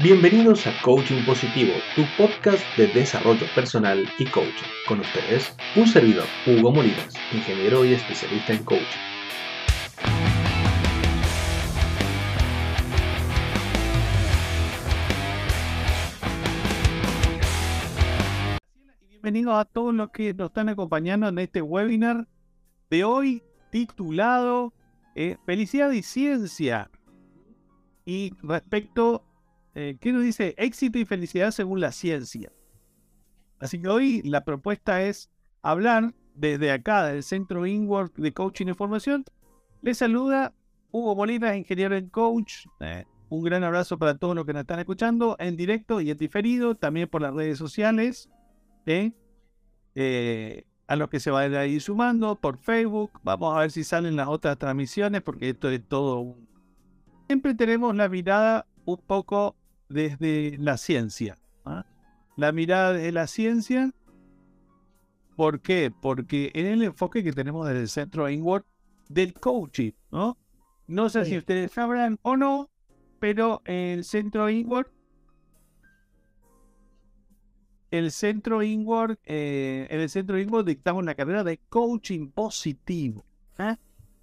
[0.00, 4.68] Bienvenidos a Coaching Positivo, tu podcast de desarrollo personal y coaching.
[4.86, 8.86] Con ustedes, un servidor, Hugo Molinas, ingeniero y especialista en coaching.
[19.10, 22.28] Bienvenidos a todos los que nos están acompañando en este webinar
[22.88, 23.42] de hoy
[23.72, 24.72] titulado
[25.16, 26.88] eh, Felicidad y Ciencia.
[28.04, 29.24] Y respecto,
[29.80, 30.56] eh, ¿qué nos dice?
[30.58, 32.50] Éxito y felicidad según la ciencia.
[33.60, 35.30] Así que hoy la propuesta es
[35.62, 39.24] hablar desde acá, del Centro Inward de Coaching y Formación.
[39.82, 40.52] Les saluda
[40.90, 42.66] Hugo Molina, ingeniero en coach.
[42.80, 46.16] Eh, un gran abrazo para todos los que nos están escuchando en directo y en
[46.18, 48.28] diferido, también por las redes sociales.
[48.84, 53.12] Eh, a los que se van a ir sumando por Facebook.
[53.22, 56.48] Vamos a ver si salen las otras transmisiones, porque esto es todo un...
[57.28, 59.54] Siempre tenemos la mirada un poco
[59.88, 61.38] desde la ciencia.
[61.64, 61.84] ¿ah?
[62.36, 63.92] La mirada de la ciencia.
[65.36, 65.90] ¿Por qué?
[65.90, 68.64] Porque en el enfoque que tenemos desde el centro Inward
[69.08, 70.36] del coaching, ¿no?
[70.86, 72.70] No sé si ustedes sabrán o no,
[73.20, 74.88] pero el centro Inward
[77.90, 83.24] el centro Inward, eh, en el centro Inward dictamos la carrera de coaching positivo.
[83.56, 83.78] ¿ah?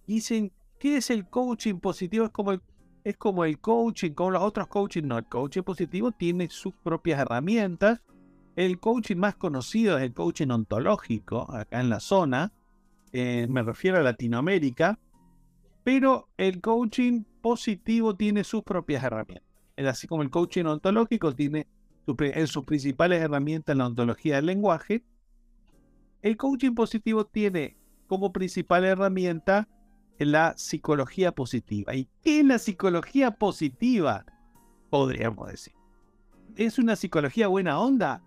[0.06, 2.26] Dicen, ¿qué es el coaching positivo?
[2.26, 2.62] Es como el,
[3.06, 5.04] es como el coaching, como los otros coaching.
[5.04, 8.02] No, el coaching positivo tiene sus propias herramientas.
[8.58, 12.52] El coaching más conocido es el coaching ontológico, acá en la zona.
[13.14, 15.00] Eh, me refiero a Latinoamérica.
[15.84, 19.48] Pero el coaching positivo tiene sus propias herramientas.
[19.78, 21.68] Es así como el coaching ontológico tiene
[22.08, 25.04] en sus principales herramientas en la ontología del lenguaje,
[26.22, 29.68] el coaching positivo tiene como principal herramienta
[30.20, 31.94] la psicología positiva.
[31.96, 34.26] ¿Y qué es la psicología positiva?
[34.90, 35.74] Podríamos decir.
[36.56, 38.24] ¿Es una psicología buena onda?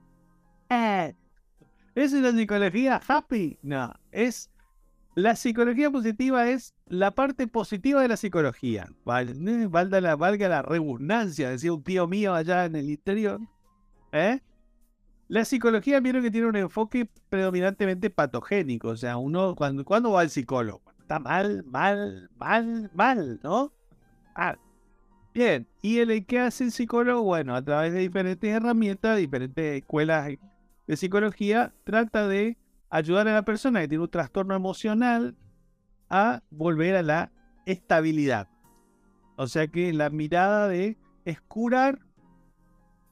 [0.69, 1.15] Eh.
[1.95, 3.59] ¿Es una psicología happy?
[3.63, 4.51] No, es...
[5.15, 8.89] La psicología positiva es la parte positiva de la psicología.
[9.05, 13.41] Valga la, valga la redundancia, decía un tío mío allá en el interior.
[14.13, 14.39] ¿Eh?
[15.27, 18.91] La psicología vieron que tiene un enfoque predominantemente patogénico.
[18.91, 20.83] O sea, uno, cuando, cuando va al psicólogo?
[21.09, 23.73] Está mal, mal, mal, mal, ¿no?
[24.35, 24.59] Ah,
[25.33, 25.67] bien.
[25.81, 27.23] ¿Y el qué hace el psicólogo?
[27.23, 30.29] Bueno, a través de diferentes herramientas, diferentes escuelas
[30.87, 32.59] de psicología, trata de
[32.91, 35.35] ayudar a la persona que tiene un trastorno emocional
[36.11, 37.33] a volver a la
[37.65, 38.51] estabilidad.
[39.37, 42.01] O sea que la mirada de es curar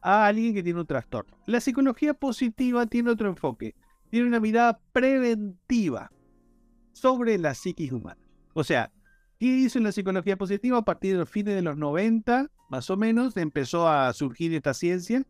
[0.03, 1.35] a alguien que tiene un trastorno.
[1.47, 3.75] La psicología positiva tiene otro enfoque,
[4.11, 6.11] tiene una mirada preventiva
[6.97, 8.21] sobre la psiquis humana.
[8.55, 8.91] O sea,
[9.39, 10.79] ¿qué hizo en la psicología positiva?
[10.79, 14.73] A partir de los fines de los 90, más o menos, empezó a surgir esta
[14.73, 15.23] ciencia.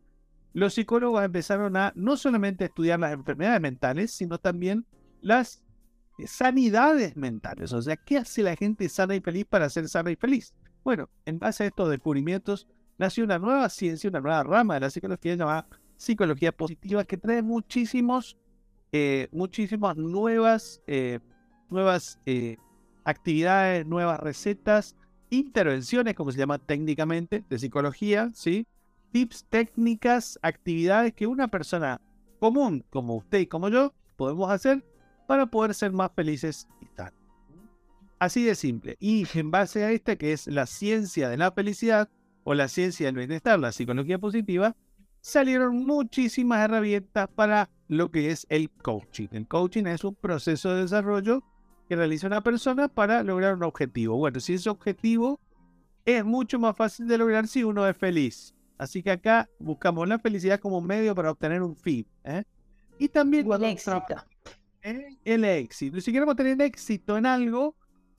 [0.52, 4.86] Los psicólogos empezaron a no solamente estudiar las enfermedades mentales, sino también
[5.20, 5.64] las
[6.24, 7.72] sanidades mentales.
[7.72, 10.54] O sea, ¿qué hace la gente sana y feliz para ser sana y feliz?
[10.84, 14.90] Bueno, en base a estos descubrimientos, nació una nueva ciencia, una nueva rama de la
[14.90, 15.66] psicología llamada
[15.96, 18.36] psicología positiva que trae muchísimos,
[18.92, 21.18] eh, muchísimas nuevas, eh,
[21.70, 22.56] nuevas eh,
[23.04, 24.96] actividades, nuevas recetas,
[25.30, 28.66] intervenciones, como se llama técnicamente, de psicología, ¿sí?
[29.12, 32.00] Tips, técnicas, actividades que una persona
[32.38, 34.84] común, como usted y como yo, podemos hacer
[35.26, 37.12] para poder ser más felices y tal.
[38.18, 38.96] Así de simple.
[38.98, 42.08] Y en base a esta, que es la ciencia de la felicidad,
[42.48, 44.76] o la ciencia del bienestar, la psicología positiva,
[45.20, 49.26] salieron muchísimas herramientas para lo que es el coaching.
[49.32, 51.42] El coaching es un proceso de desarrollo
[51.88, 54.16] que realiza una persona para lograr un objetivo.
[54.16, 55.40] Bueno, si ese objetivo
[56.04, 58.54] es mucho más fácil de lograr si uno es feliz.
[58.78, 62.06] Así que acá buscamos la felicidad como medio para obtener un fin.
[62.24, 62.44] ¿eh?
[62.98, 64.02] Y también el éxito.
[64.82, 66.00] el éxito.
[66.00, 67.74] Si queremos tener éxito en algo,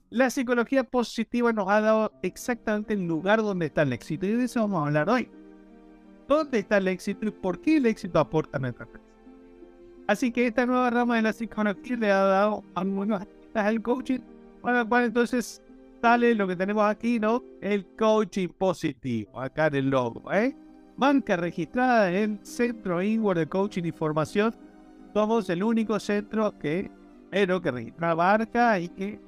[0.10, 4.46] la psicología positiva nos ha dado exactamente el lugar donde está el éxito y de
[4.46, 5.30] eso vamos a hablar hoy.
[6.28, 9.00] ¿Dónde está el éxito y por qué el éxito aporta a nuestra vida?
[10.08, 12.64] Así que esta nueva rama de la psicología le ha dado
[13.58, 14.20] algunas al coaching,
[14.62, 15.62] para cual entonces
[16.02, 17.44] sale lo que tenemos aquí, ¿no?
[17.62, 20.56] El coaching positivo, acá en el logo, ¿eh?
[20.96, 24.56] Banca registrada en Centro Inward de Coaching y Formación.
[25.14, 26.90] Somos el único centro que,
[27.30, 29.20] pero que registra marca y que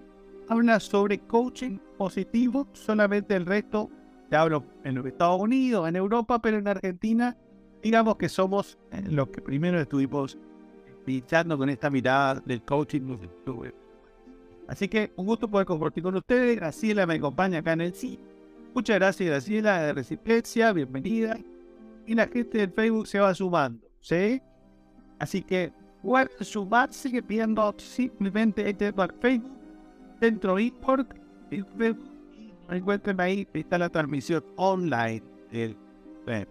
[0.48, 3.90] habla sobre coaching positivo, solamente el resto
[4.30, 7.36] te hablo en los Estados Unidos, en Europa, pero en Argentina,
[7.81, 10.38] digamos que somos eh, los que primero estuvimos
[11.06, 13.18] pinchando con esta mirada del coaching.
[14.69, 16.56] Así que un gusto poder compartir con ustedes.
[16.56, 18.19] Graciela me acompaña acá en el sí.
[18.75, 21.39] Muchas gracias, Graciela, de Resistencia, bienvenida.
[22.06, 24.39] Y la gente del Facebook se va sumando, ¿sí?
[25.18, 25.74] Así que
[26.04, 29.57] pueden sumarse pidiendo simplemente este Facebook,
[30.21, 31.18] dentro import,
[31.50, 31.63] y
[32.69, 35.75] encuentren ahí, está la transmisión online del
[36.27, 36.48] web.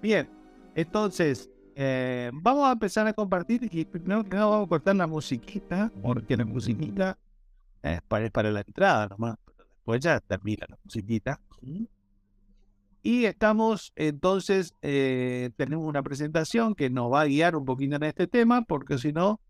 [0.00, 0.28] Bien,
[0.76, 1.50] entonces,
[1.82, 5.90] eh, vamos a empezar a compartir y primero que nada vamos a cortar la musiquita,
[6.02, 7.16] porque la musiquita
[7.82, 11.40] es para, para la entrada nomás, después ya termina la musiquita.
[13.02, 18.02] Y estamos, entonces, eh, tenemos una presentación que nos va a guiar un poquito en
[18.02, 19.40] este tema, porque si no,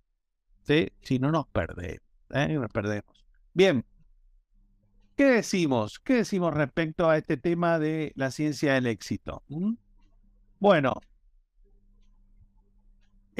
[0.62, 0.92] ¿sí?
[1.02, 2.54] si no nos perdemos, ¿eh?
[2.54, 3.26] nos perdemos.
[3.54, 3.84] Bien,
[5.16, 5.98] ¿qué decimos?
[5.98, 9.42] ¿Qué decimos respecto a este tema de la ciencia del éxito?
[9.48, 9.72] ¿Mm?
[10.60, 10.94] Bueno,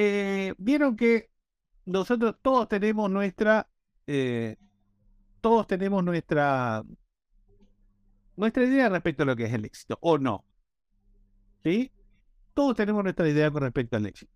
[0.03, 1.31] eh, vieron que
[1.85, 3.69] nosotros todos tenemos nuestra,
[5.41, 6.83] todos tenemos nuestra
[8.41, 10.45] nuestra idea respecto a lo que es el éxito, o no.
[11.63, 11.93] ¿Sí?
[12.55, 14.33] Todos tenemos nuestra idea con respecto al éxito.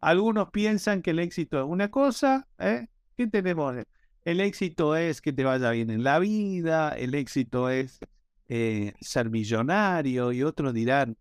[0.00, 2.88] Algunos piensan que el éxito es una cosa, ¿eh?
[3.16, 3.76] ¿Qué tenemos?
[4.24, 8.00] El éxito es que te vaya bien en la vida, el éxito es
[8.48, 11.16] eh, ser millonario, y otros dirán,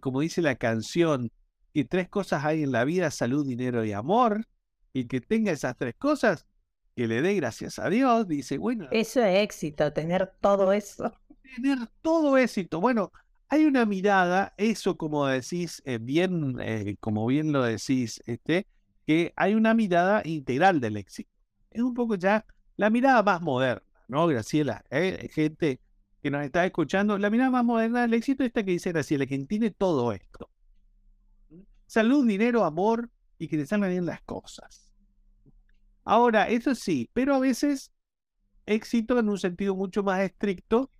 [0.00, 1.30] como dice la canción,
[1.72, 4.46] que tres cosas hay en la vida, salud, dinero y amor,
[4.92, 6.46] y que tenga esas tres cosas,
[6.94, 8.88] que le dé gracias a Dios, dice, bueno.
[8.90, 11.12] Eso es éxito, tener todo eso
[11.54, 12.80] tener todo éxito.
[12.80, 13.12] Bueno,
[13.48, 18.66] hay una mirada, eso como decís, eh, bien, eh, como bien lo decís, este,
[19.06, 21.30] que hay una mirada integral del éxito.
[21.70, 22.44] Es un poco ya
[22.76, 24.84] la mirada más moderna, ¿no, Graciela?
[24.90, 25.80] Eh, gente
[26.22, 29.26] que nos está escuchando, la mirada más moderna del éxito es esta que dice Graciela,
[29.26, 30.48] quien tiene todo esto.
[31.92, 34.90] Salud, dinero, amor y que te salgan bien las cosas.
[36.04, 37.92] Ahora, eso sí, pero a veces
[38.64, 40.90] éxito en un sentido mucho más estricto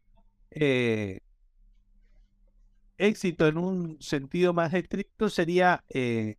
[0.51, 1.21] eh,
[2.99, 6.37] éxito en un sentido más estricto sería eh,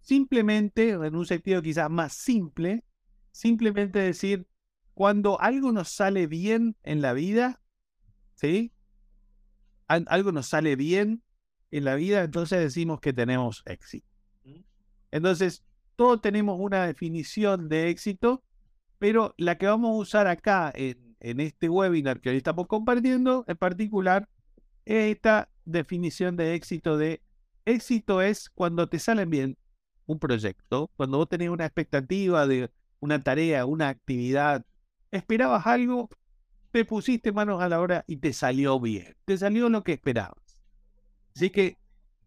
[0.00, 2.84] simplemente, en un sentido quizás más simple,
[3.32, 4.46] simplemente decir,
[4.94, 7.60] cuando algo nos sale bien en la vida,
[8.36, 8.72] ¿sí?
[9.88, 11.24] algo nos sale bien
[11.72, 14.06] en la vida, entonces decimos que tenemos éxito.
[15.10, 15.64] Entonces,
[15.96, 18.44] todos tenemos una definición de éxito,
[18.98, 23.44] pero la que vamos a usar acá en en este webinar que hoy estamos compartiendo,
[23.46, 24.28] en particular,
[24.84, 27.22] esta definición de éxito de
[27.64, 29.56] éxito es cuando te salen bien
[30.06, 34.66] un proyecto, cuando vos tenés una expectativa de una tarea, una actividad,
[35.12, 36.08] esperabas algo,
[36.72, 40.41] te pusiste manos a la obra y te salió bien, te salió lo que esperabas.
[41.34, 41.78] Así que,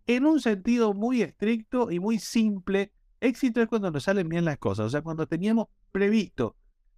[0.07, 4.57] en un sentido muy estricto y muy simple, éxito es cuando nos salen bien las
[4.57, 6.55] cosas, o sea, cuando teníamos previsto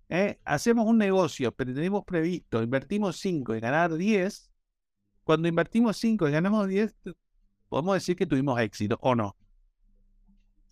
[0.09, 0.39] ¿eh?
[0.45, 4.51] hacemos un negocio, pero tenemos previsto, invertimos 5 y ganar 10,
[5.23, 6.95] cuando invertimos 5 y ganamos 10,
[7.69, 9.35] podemos decir que tuvimos éxito o no.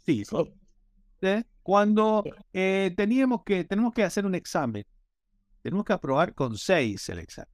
[0.05, 0.35] Sí, sí.
[1.21, 1.43] ¿Eh?
[1.63, 2.23] Cuando
[2.53, 4.85] eh, teníamos que, tenemos que hacer un examen,
[5.61, 7.49] tenemos que aprobar con 6 el examen.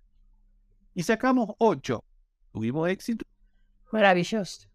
[0.94, 2.04] Y sacamos 8.
[2.52, 3.26] ¿Tuvimos éxito?
[3.92, 4.68] Maravilloso.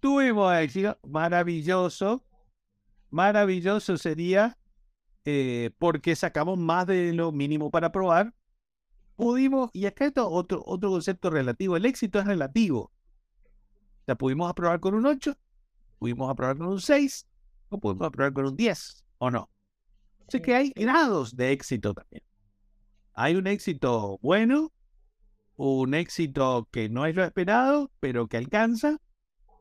[0.00, 2.22] Tuvimos éxito, maravilloso.
[3.10, 4.56] Maravilloso sería
[5.26, 8.34] eh, porque sacamos más de lo mínimo para probar,
[9.16, 12.92] pudimos, y acá está otro, otro concepto relativo, el éxito es relativo.
[14.04, 15.34] Sea, pudimos aprobar con un 8,
[15.98, 17.26] pudimos aprobar con un 6,
[17.70, 19.50] o pudimos aprobar con un 10, o no.
[20.28, 22.22] Así que hay grados de éxito también.
[23.14, 24.72] Hay un éxito bueno,
[25.56, 28.98] un éxito que no es lo esperado, pero que alcanza,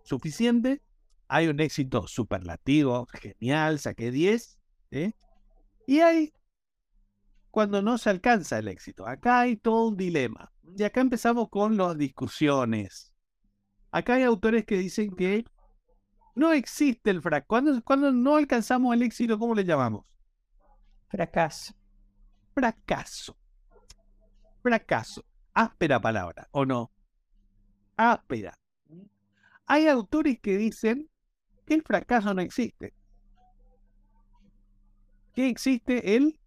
[0.04, 0.82] suficiente.
[1.28, 4.60] Hay un éxito superlativo, genial, saqué 10.
[4.92, 5.14] ¿eh?
[5.88, 6.34] Y hay
[7.52, 9.08] cuando no se alcanza el éxito.
[9.08, 10.52] Acá hay todo un dilema.
[10.76, 13.14] Y acá empezamos con las discusiones.
[13.92, 15.46] Acá hay autores que dicen que
[16.36, 17.48] no existe el fracaso.
[17.48, 20.06] Cuando, cuando no alcanzamos el éxito, ¿cómo le llamamos?
[21.10, 21.76] Fracaso.
[22.56, 23.38] Fracaso.
[24.64, 25.24] Fracaso.
[25.54, 26.92] Áspera palabra, ¿o no?
[27.96, 28.58] Áspera.
[29.66, 31.10] Hay autores que dicen
[31.66, 32.94] que el fracaso no existe.
[35.34, 36.16] ¿Qué existe?
[36.16, 36.40] El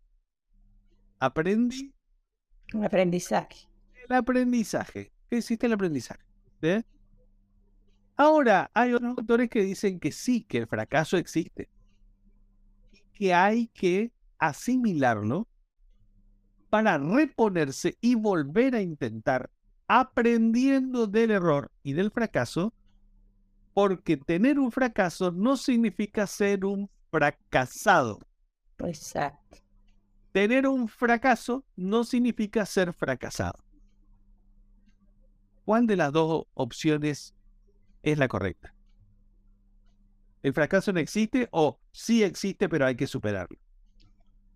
[1.18, 1.92] aprendizaje.
[4.08, 5.12] El aprendizaje.
[5.28, 6.24] ¿Qué existe el aprendizaje?
[6.62, 6.82] ¿Eh?
[8.16, 11.68] Ahora, hay otros autores que dicen que sí, que el fracaso existe.
[13.12, 15.48] Que hay que asimilarlo
[16.76, 19.50] para reponerse y volver a intentar
[19.88, 22.74] aprendiendo del error y del fracaso,
[23.72, 28.18] porque tener un fracaso no significa ser un fracasado.
[28.80, 29.56] Exacto.
[30.32, 33.64] Tener un fracaso no significa ser fracasado.
[35.64, 37.34] ¿cuál de las dos opciones
[38.02, 38.74] es la correcta?
[40.42, 43.56] ¿El fracaso no existe o sí existe pero hay que superarlo?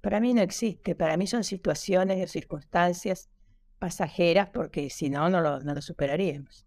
[0.01, 3.29] Para mí no existe, para mí son situaciones o circunstancias
[3.79, 6.67] pasajeras porque si no, no lo, no lo superaríamos.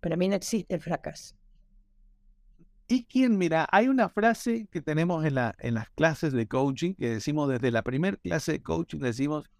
[0.00, 1.34] Para mí no existe el fracaso.
[2.86, 3.36] ¿Y quién?
[3.36, 7.48] Mira, hay una frase que tenemos en, la, en las clases de coaching, que decimos
[7.48, 9.50] desde la primera clase de coaching, decimos,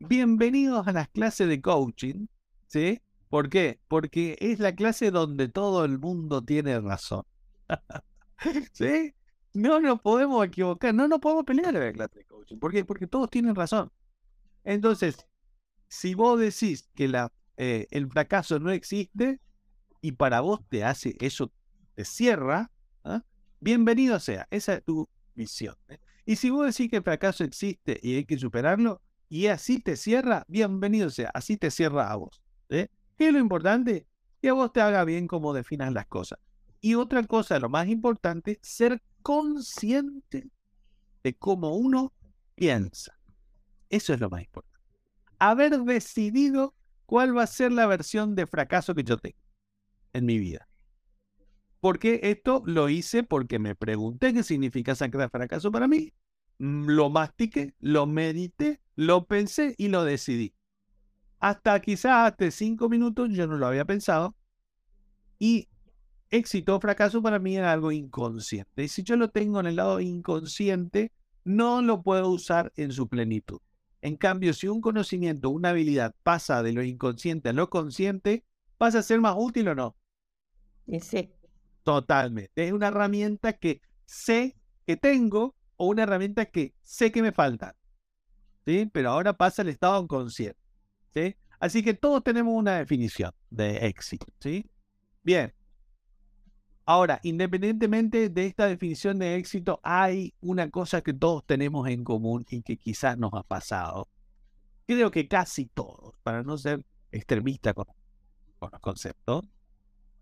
[0.00, 2.26] bienvenidos a las clases de coaching,
[2.66, 3.00] ¿sí?
[3.30, 3.80] ¿Por qué?
[3.88, 7.24] Porque es la clase donde todo el mundo tiene razón.
[8.72, 9.14] ¿Sí?
[9.54, 12.58] No nos podemos equivocar, no nos podemos pelear la clase de coaching.
[12.58, 12.84] ¿Por qué?
[12.84, 13.90] Porque todos tienen razón.
[14.64, 15.26] Entonces,
[15.88, 19.40] si vos decís que la, eh, el fracaso no existe
[20.00, 21.52] y para vos te hace eso,
[21.94, 22.72] te cierra,
[23.04, 23.22] ¿ah?
[23.60, 25.76] bienvenido sea, esa es tu visión.
[25.88, 25.98] ¿eh?
[26.26, 29.96] Y si vos decís que el fracaso existe y hay que superarlo, y así te
[29.96, 32.42] cierra, bienvenido sea, así te cierra a vos.
[32.70, 32.88] ¿eh?
[33.16, 34.06] ¿Qué es lo importante?
[34.42, 36.40] Que a vos te haga bien como definas las cosas.
[36.80, 40.50] Y otra cosa, lo más importante, ser consciente
[41.22, 42.12] de cómo uno
[42.54, 43.18] piensa.
[43.88, 44.78] Eso es lo más importante.
[45.38, 46.74] Haber decidido
[47.06, 49.38] cuál va a ser la versión de fracaso que yo tengo
[50.12, 50.68] en mi vida.
[51.80, 56.12] Porque esto lo hice porque me pregunté qué significa sacar fracaso para mí.
[56.58, 60.54] Mm, lo mastiqué, lo medité, lo pensé y lo decidí.
[61.40, 64.36] Hasta quizás hace cinco minutos yo no lo había pensado.
[65.38, 65.68] Y
[66.34, 68.84] éxito o fracaso para mí era algo inconsciente.
[68.84, 71.12] Y si yo lo tengo en el lado inconsciente,
[71.44, 73.60] no lo puedo usar en su plenitud.
[74.02, 78.44] En cambio, si un conocimiento, una habilidad pasa de lo inconsciente a lo consciente,
[78.76, 79.96] ¿pasa a ser más útil o no?
[81.00, 81.30] sí.
[81.82, 82.66] Totalmente.
[82.66, 87.76] Es una herramienta que sé que tengo o una herramienta que sé que me falta.
[88.64, 88.88] ¿Sí?
[88.92, 90.58] Pero ahora pasa al estado inconsciente.
[91.12, 91.36] ¿Sí?
[91.60, 94.26] Así que todos tenemos una definición de éxito.
[94.40, 94.68] ¿Sí?
[95.22, 95.52] Bien.
[96.86, 102.44] Ahora, independientemente de esta definición de éxito, hay una cosa que todos tenemos en común
[102.50, 104.08] y que quizás nos ha pasado.
[104.86, 107.86] Creo que casi todos, para no ser extremista con,
[108.60, 109.44] los conceptos,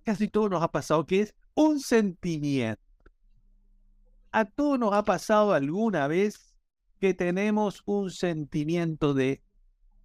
[0.04, 2.80] casi todos nos ha pasado que es un sentimiento.
[4.30, 6.54] A todos nos ha pasado alguna vez
[7.00, 9.42] que tenemos un sentimiento de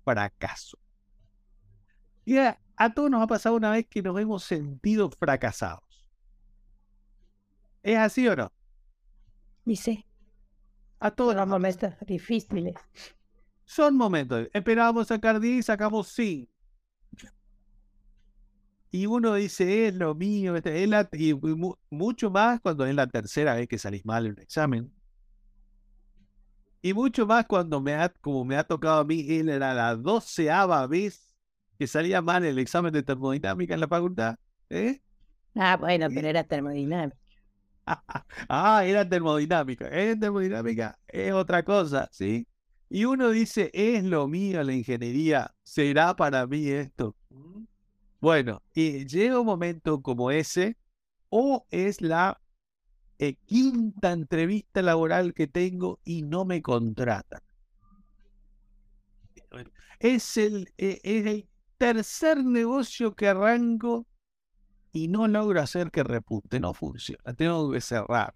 [0.04, 0.80] fracaso.
[2.26, 2.60] Y a,
[2.96, 5.87] todos nos ha pasado una vez que nos hemos sentido fracasados.
[7.88, 8.52] ¿Es así o no?
[9.74, 10.06] Sí.
[11.00, 12.76] A todos los momentos difíciles.
[13.64, 14.50] Son momentos.
[14.52, 16.52] Esperábamos sacar 10 y sacamos 5
[18.92, 21.34] y uno dice, es lo mío, este, es la, y
[21.90, 24.92] mucho más cuando es la tercera vez que salís mal en un examen.
[26.82, 29.96] Y mucho más cuando me ha, como me ha tocado a mí, él era la
[29.96, 31.34] doceava vez
[31.78, 34.36] que salía mal el examen de termodinámica en la facultad.
[34.70, 35.02] ¿eh?
[35.56, 37.18] Ah, bueno, pero era termodinámica.
[38.50, 39.88] Ah, era termodinámica.
[39.90, 42.48] Es termodinámica, es otra cosa, ¿sí?
[42.90, 47.16] Y uno dice, es lo mío la ingeniería, será para mí esto.
[48.20, 50.78] Bueno, y llega un momento como ese,
[51.30, 52.40] o es la
[53.20, 57.42] eh, quinta entrevista laboral que tengo y no me contratan.
[60.00, 64.08] Es el, eh, es el tercer negocio que arranco
[65.04, 67.34] y no logro hacer que repunte, no funciona.
[67.34, 68.34] Tengo que cerrar.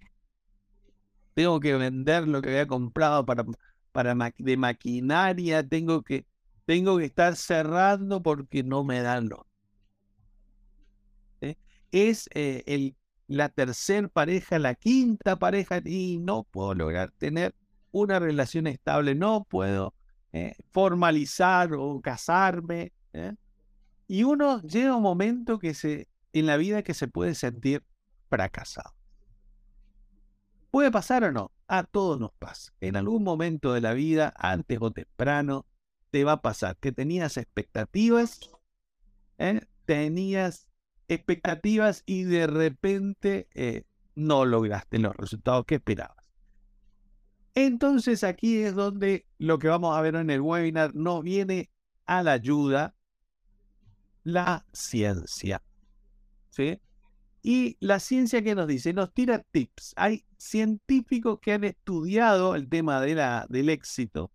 [1.34, 3.46] Tengo que vender lo que había comprado para,
[3.92, 5.68] para de maquinaria.
[5.68, 6.26] Tengo que,
[6.66, 9.42] tengo que estar cerrando porque no me dan los
[11.92, 12.96] es eh, el,
[13.28, 17.56] la tercera pareja, la quinta pareja, y no puedo lograr tener
[17.92, 19.94] una relación estable, no puedo
[20.32, 22.94] eh, formalizar o casarme.
[23.14, 23.36] ¿eh?
[24.08, 27.84] Y uno llega un momento que se, en la vida que se puede sentir
[28.30, 28.96] fracasado.
[30.72, 31.52] ¿Puede pasar o no?
[31.68, 32.74] A todos nos pasa.
[32.80, 35.66] En algún momento de la vida, antes o temprano,
[36.12, 38.40] te va a pasar que tenías expectativas,
[39.86, 40.68] tenías
[41.08, 43.84] expectativas y de repente eh,
[44.16, 46.32] no lograste los resultados que esperabas.
[47.54, 51.70] Entonces aquí es donde lo que vamos a ver en el webinar nos viene
[52.06, 52.96] a la ayuda
[54.24, 55.62] la ciencia.
[56.52, 56.80] ¿Sí?
[57.42, 59.94] Y la ciencia que nos dice, nos tira tips.
[59.96, 64.32] Hay científicos que han estudiado el tema de la, del éxito,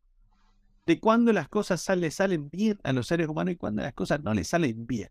[0.87, 4.23] de cuando las cosas salen, salen bien a los seres humanos y cuando las cosas
[4.25, 5.11] no les salen bien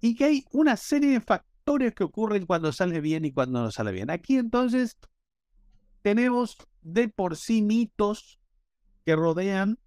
[0.00, 3.70] y que hay una serie de factores que ocurren cuando sale bien y cuando no
[3.70, 4.10] sale bien.
[4.10, 4.96] Aquí entonces
[6.02, 8.40] tenemos de por sí mitos
[9.04, 9.78] que rodean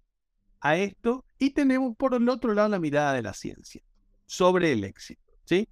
[0.60, 3.82] a esto Y tenemos por el otro lado la mirada de la ciencia
[4.26, 5.23] sobre el éxito.
[5.44, 5.68] ¿Sí?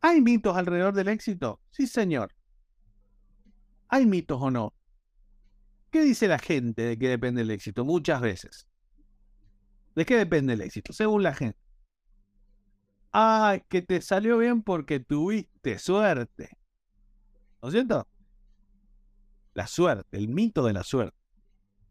[0.00, 1.60] ¿Hay mitos alrededor del éxito?
[1.70, 2.32] Sí, señor.
[3.88, 4.72] ¿Hay mitos o no?
[5.90, 7.84] ¿Qué dice la gente de qué depende el éxito?
[7.84, 8.66] Muchas veces.
[9.94, 10.92] ¿De qué depende el éxito?
[10.92, 11.58] Según la gente.
[13.12, 16.56] Ah, que te salió bien porque tuviste suerte.
[17.60, 18.06] ¿No es cierto?
[19.52, 21.18] La suerte, el mito de la suerte.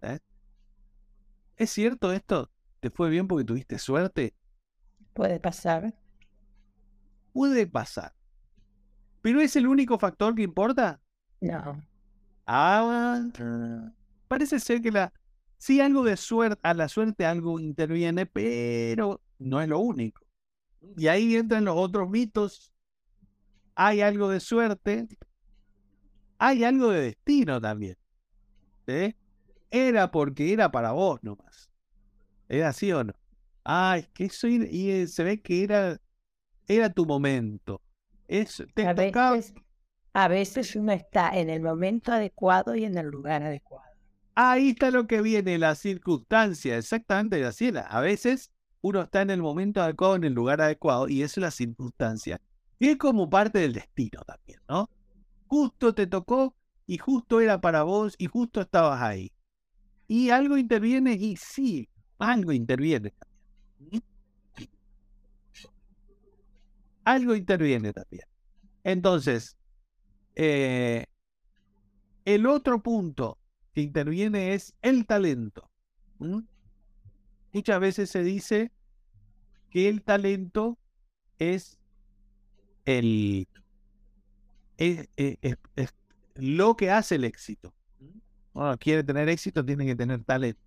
[0.02, 0.20] ¿eh?
[1.58, 2.50] ¿Es cierto esto?
[2.80, 4.34] ¿Te fue bien porque tuviste suerte?
[5.14, 5.94] Puede pasar.
[7.34, 8.14] Puede pasar.
[9.22, 11.00] ¿Pero es el único factor que importa?
[11.42, 11.82] No.
[12.48, 13.22] Ah,
[14.28, 15.14] parece ser que la,
[15.58, 20.26] sí algo de suerte, a la suerte algo interviene, pero no es lo único.
[20.98, 22.74] Y ahí entran los otros mitos.
[23.76, 25.08] Hay algo de suerte,
[26.38, 27.98] hay algo de destino también.
[28.88, 29.16] ¿eh?
[29.70, 31.70] Era porque era para vos nomás.
[32.48, 33.14] ¿Era así o no?
[33.72, 36.00] Ay, que eso y eh, se ve que era,
[36.68, 37.82] era tu momento.
[38.28, 39.54] Es, te A tocaba- veces,
[40.14, 43.86] a veces uno está en el momento adecuado y en el lugar adecuado.
[44.36, 47.82] Ahí está lo que viene, la circunstancia, exactamente, Graciela.
[47.82, 51.44] A veces uno está en el momento adecuado, en el lugar adecuado, y eso es
[51.44, 52.42] la circunstancia.
[52.80, 54.90] Y es como parte del destino también, ¿no?
[55.48, 56.56] Justo te tocó
[56.88, 59.32] y justo era para vos y justo estabas ahí.
[60.08, 63.14] Y algo interviene y sí, algo interviene.
[67.06, 68.24] Algo interviene también.
[68.84, 69.58] Entonces,
[70.36, 71.06] eh,
[72.26, 73.38] el otro punto
[73.74, 75.70] que interviene es el talento.
[77.54, 78.72] Muchas veces se dice
[79.72, 80.78] que el talento
[81.40, 81.78] es
[82.86, 83.48] el
[84.78, 85.08] es-
[85.76, 85.94] es
[86.36, 87.74] lo que hace el éxito.
[88.54, 90.62] Bueno, quiere tener éxito, tiene que tener talento.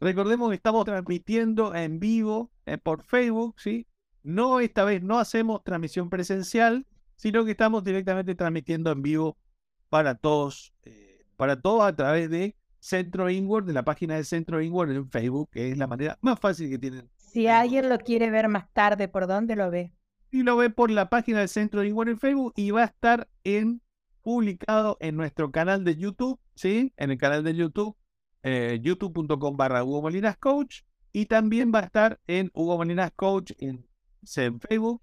[0.00, 3.86] Recordemos que estamos transmitiendo en vivo eh, por Facebook, ¿sí?
[4.22, 9.36] No, esta vez no hacemos transmisión presencial, sino que estamos directamente transmitiendo en vivo
[9.90, 14.62] para todos, eh, para todos a través de Centro Inward, de la página de Centro
[14.62, 17.10] Inward en Facebook, que es la manera más fácil que tienen.
[17.18, 19.92] Si alguien lo quiere ver más tarde, ¿por dónde lo ve?
[20.30, 23.28] Y lo ve por la página del Centro Inward en Facebook y va a estar
[23.44, 23.82] en
[24.22, 26.94] publicado en nuestro canal de YouTube, ¿sí?
[26.96, 27.96] En el canal de YouTube,
[28.42, 30.82] eh, youtube.com barra Hugo Molinas Coach.
[31.12, 33.86] Y también va a estar en Hugo Molinas Coach en,
[34.22, 35.02] Facebook.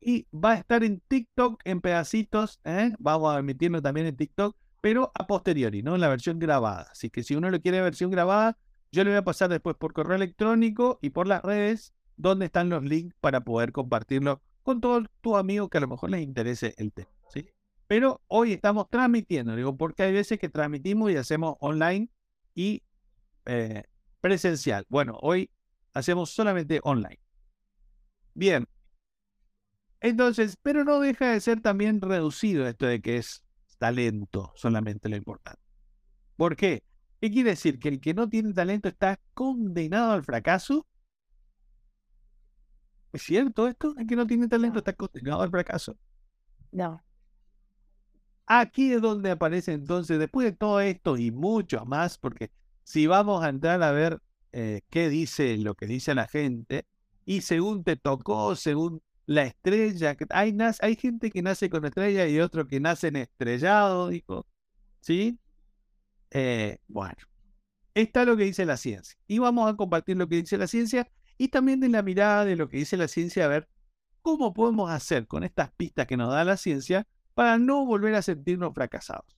[0.00, 2.60] Y va a estar en TikTok en pedacitos.
[2.64, 2.92] ¿eh?
[2.98, 5.94] Vamos a emitirlo también en TikTok, pero a posteriori, ¿no?
[5.94, 6.88] En la versión grabada.
[6.90, 8.58] Así que si uno lo quiere versión grabada,
[8.92, 12.68] yo le voy a pasar después por correo electrónico y por las redes donde están
[12.68, 16.74] los links para poder compartirlo con todos tus amigos que a lo mejor les interese
[16.78, 17.10] el tema.
[17.32, 17.48] ¿sí?
[17.86, 22.08] Pero hoy estamos transmitiendo, digo, porque hay veces que transmitimos y hacemos online
[22.54, 22.82] y
[23.46, 23.84] eh,
[24.20, 24.86] presencial.
[24.88, 25.50] Bueno, hoy
[25.92, 27.20] hacemos solamente online.
[28.34, 28.66] Bien.
[30.00, 33.42] Entonces, pero no deja de ser también reducido esto de que es
[33.78, 35.60] talento solamente lo importante.
[36.36, 36.82] ¿Por qué?
[37.20, 37.78] ¿Qué quiere decir?
[37.78, 40.86] ¿Que el que no tiene talento está condenado al fracaso?
[43.12, 43.94] ¿Es cierto esto?
[43.96, 44.78] El que no tiene talento No.
[44.80, 45.96] está condenado al fracaso.
[46.72, 47.00] No.
[48.46, 52.50] Aquí es donde aparece entonces, después de todo esto y mucho más, porque
[52.82, 54.20] si vamos a entrar a ver
[54.52, 56.86] eh, qué dice lo que dice la gente,
[57.24, 62.66] y según te tocó, según la estrella, hay gente que nace con estrella y otro
[62.66, 64.46] que nacen estrellado, dijo,
[65.00, 65.38] ¿sí?
[66.30, 67.16] Eh, bueno,
[67.94, 69.16] está lo que dice la ciencia.
[69.26, 72.56] Y vamos a compartir lo que dice la ciencia y también de la mirada de
[72.56, 73.68] lo que dice la ciencia, a ver
[74.20, 78.22] cómo podemos hacer con estas pistas que nos da la ciencia para no volver a
[78.22, 79.36] sentirnos fracasados.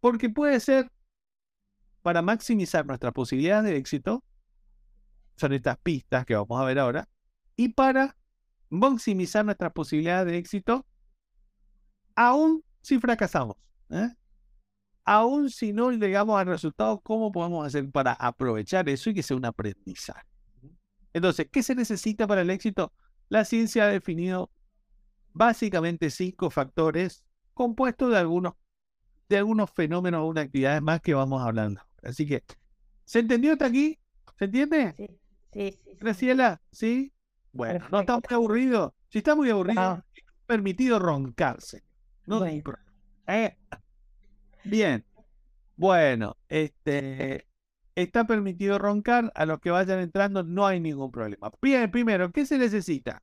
[0.00, 0.90] Porque puede ser
[2.02, 4.22] para maximizar nuestras posibilidades de éxito,
[5.36, 7.08] son estas pistas que vamos a ver ahora,
[7.56, 8.16] y para
[8.68, 10.86] maximizar nuestras posibilidades de éxito,
[12.14, 13.56] aún si fracasamos.
[13.90, 14.10] ¿eh?
[15.04, 19.36] Aún si no llegamos al resultado, ¿cómo podemos hacer para aprovechar eso y que sea
[19.36, 20.26] un aprendizaje?
[21.12, 22.92] Entonces, ¿qué se necesita para el éxito?
[23.28, 24.50] La ciencia ha definido
[25.36, 27.22] básicamente cinco factores
[27.52, 28.54] compuestos de algunos,
[29.28, 31.82] de algunos fenómenos o actividades más que vamos hablando.
[32.02, 32.42] Así que,
[33.04, 33.98] ¿se entendió hasta aquí?
[34.38, 34.94] ¿Se entiende?
[34.96, 35.06] Sí,
[35.52, 35.90] sí, sí.
[36.00, 37.12] Graciela, ¿sí?
[37.52, 38.94] Bueno, no está muy aburrido.
[39.08, 40.04] Si está muy aburrido, No.
[40.14, 41.82] es permitido roncarse.
[42.26, 42.62] No hay Bueno.
[42.64, 42.92] problema.
[43.26, 43.56] Eh,
[44.64, 45.04] Bien.
[45.76, 47.46] Bueno, este
[47.94, 49.30] está permitido roncar.
[49.34, 51.50] A los que vayan entrando no hay ningún problema.
[51.62, 53.22] Bien, primero, ¿qué se necesita?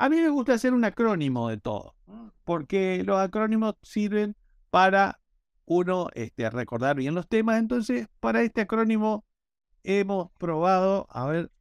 [0.00, 1.94] A mí me gusta hacer un acrónimo de todo,
[2.44, 4.34] porque los acrónimos sirven
[4.70, 5.20] para
[5.66, 7.58] uno este, recordar bien los temas.
[7.58, 9.26] Entonces, para este acrónimo
[9.82, 11.52] hemos probado, a ver,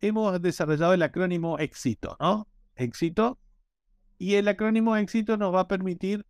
[0.00, 2.48] hemos desarrollado el acrónimo éxito, ¿no?
[2.76, 3.38] Éxito.
[4.16, 6.24] Y el acrónimo éxito nos va a permitir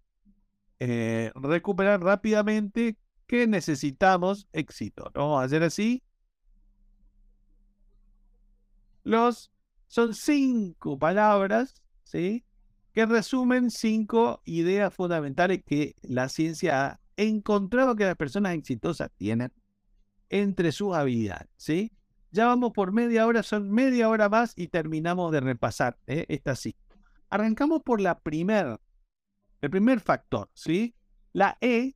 [0.81, 2.99] eh, recuperar rápidamente
[3.29, 5.13] que necesitamos éxito.
[5.15, 5.21] ¿no?
[5.21, 6.03] Vamos a hacer así.
[9.05, 9.53] Los
[9.87, 12.45] son cinco palabras, ¿sí?
[12.93, 19.53] Que resumen cinco ideas fundamentales que la ciencia ha encontrado que las personas exitosas tienen
[20.29, 21.93] entre sus habilidades, ¿sí?
[22.31, 26.27] Ya vamos por media hora, son media hora más y terminamos de repasar ¿eh?
[26.29, 26.77] esta sí.
[27.31, 28.79] Arrancamos por la primer,
[29.61, 30.95] el primer factor, ¿sí?
[31.33, 31.95] La E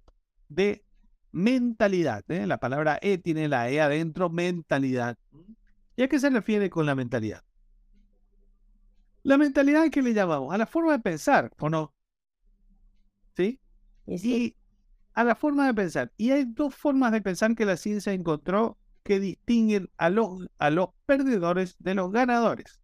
[0.49, 0.85] de
[1.33, 2.25] mentalidad.
[2.31, 2.47] ¿eh?
[2.47, 5.19] La palabra E tiene la E adentro, mentalidad.
[5.97, 7.43] ¿Y a qué se refiere con la mentalidad?
[9.23, 11.95] La mentalidad que le llamamos a la forma de pensar, ¿o no?
[13.37, 13.61] ¿Sí?
[14.07, 14.57] Y
[15.15, 16.13] a la forma de pensar.
[16.17, 20.71] Y hay dos formas de pensar que la ciencia encontró que distinguen a los, a
[20.71, 22.81] los perdedores de los ganadores.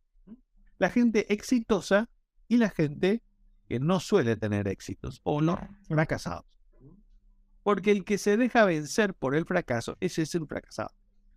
[0.79, 2.11] La gente exitosa
[2.49, 3.23] y la gente
[3.69, 6.45] que no suele tener éxitos o no fracasados.
[7.63, 10.95] Porque el que se deja vencer por el fracaso, ese es el fracasado.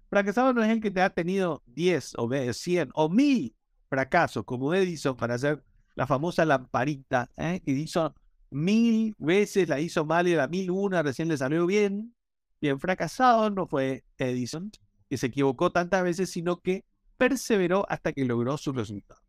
[0.09, 3.55] Fracasado no es el que te ha tenido 10 o 100 o 1000
[3.89, 5.63] fracasos, como Edison para hacer
[5.95, 7.61] la famosa lamparita, ¿eh?
[7.65, 8.15] que hizo
[8.51, 12.15] mil veces, la hizo mal y la mil una recién le salió bien.
[12.61, 14.71] Bien fracasado no fue Edison,
[15.09, 16.85] que se equivocó tantas veces, sino que
[17.17, 19.21] perseveró hasta que logró su resultado.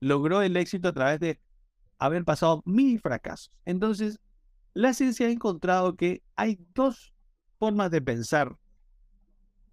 [0.00, 1.40] Logró el éxito a través de
[1.98, 3.50] haber pasado mil fracasos.
[3.64, 4.20] Entonces,
[4.74, 7.14] la ciencia ha encontrado que hay dos
[7.58, 8.56] formas de pensar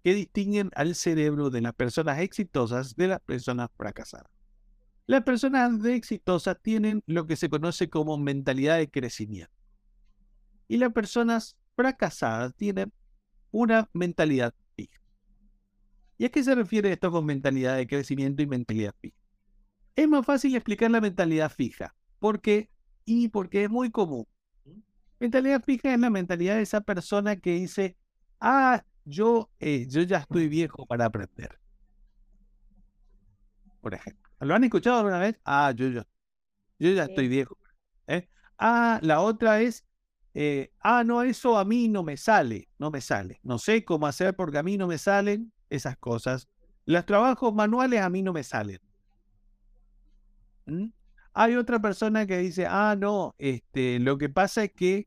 [0.02, 4.30] que distinguen al cerebro de las personas exitosas de las personas fracasadas.
[5.06, 9.52] Las personas exitosas tienen lo que se conoce como mentalidad de crecimiento.
[10.68, 12.92] Y las personas fracasadas tienen
[13.50, 15.00] una mentalidad fija.
[16.16, 19.16] ¿Y a qué se refiere esto con mentalidad de crecimiento y mentalidad fija?
[19.96, 21.94] Es más fácil explicar la mentalidad fija.
[22.18, 22.70] ¿Por qué?
[23.04, 24.26] Y porque es muy común.
[25.18, 27.96] Mentalidad fija es la mentalidad de esa persona que dice,
[28.40, 31.58] ah, yo, eh, yo ya estoy viejo para aprender.
[33.80, 34.30] Por ejemplo.
[34.40, 35.38] ¿Lo han escuchado alguna vez?
[35.44, 36.02] Ah, yo, yo,
[36.78, 37.58] yo ya estoy viejo.
[38.06, 38.28] ¿eh?
[38.58, 39.84] Ah, la otra es,
[40.34, 43.40] eh, ah, no, eso a mí no me sale, no me sale.
[43.42, 46.48] No sé cómo hacer porque a mí no me salen esas cosas.
[46.86, 48.80] Los trabajos manuales a mí no me salen.
[50.66, 50.86] ¿Mm?
[51.32, 55.04] Hay otra persona que dice, ah, no, este, lo que pasa es que,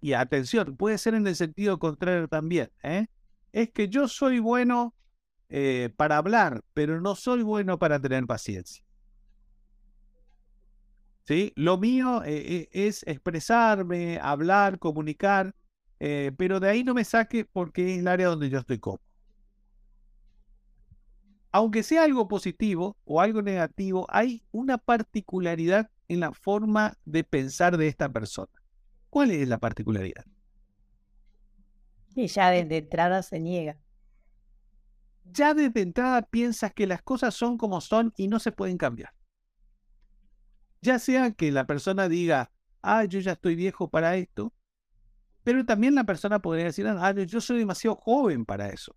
[0.00, 3.06] y atención, puede ser en el sentido contrario también, ¿eh?
[3.52, 4.94] Es que yo soy bueno
[5.48, 8.84] eh, para hablar, pero no soy bueno para tener paciencia.
[11.24, 11.52] ¿Sí?
[11.54, 15.54] Lo mío eh, es expresarme, hablar, comunicar,
[16.36, 19.12] pero de ahí no me saque porque es el área donde yo estoy cómodo
[21.52, 27.76] aunque sea algo positivo o algo negativo, hay una particularidad en la forma de pensar
[27.76, 28.50] de esta persona.
[29.10, 30.24] ¿Cuál es la particularidad?
[32.14, 33.78] Y ya desde entrada se niega.
[35.24, 39.14] Ya desde entrada piensas que las cosas son como son y no se pueden cambiar.
[40.80, 42.50] Ya sea que la persona diga,
[42.82, 44.52] ah, yo ya estoy viejo para esto,
[45.44, 48.96] pero también la persona podría decir, ah, yo soy demasiado joven para eso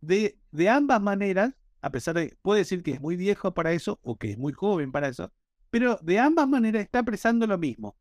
[0.00, 3.98] de, de ambas maneras, a pesar de, puede decir que es muy viejo para eso
[4.02, 5.32] o que es muy joven para eso,
[5.70, 7.96] pero de ambas maneras está expresando lo mismo.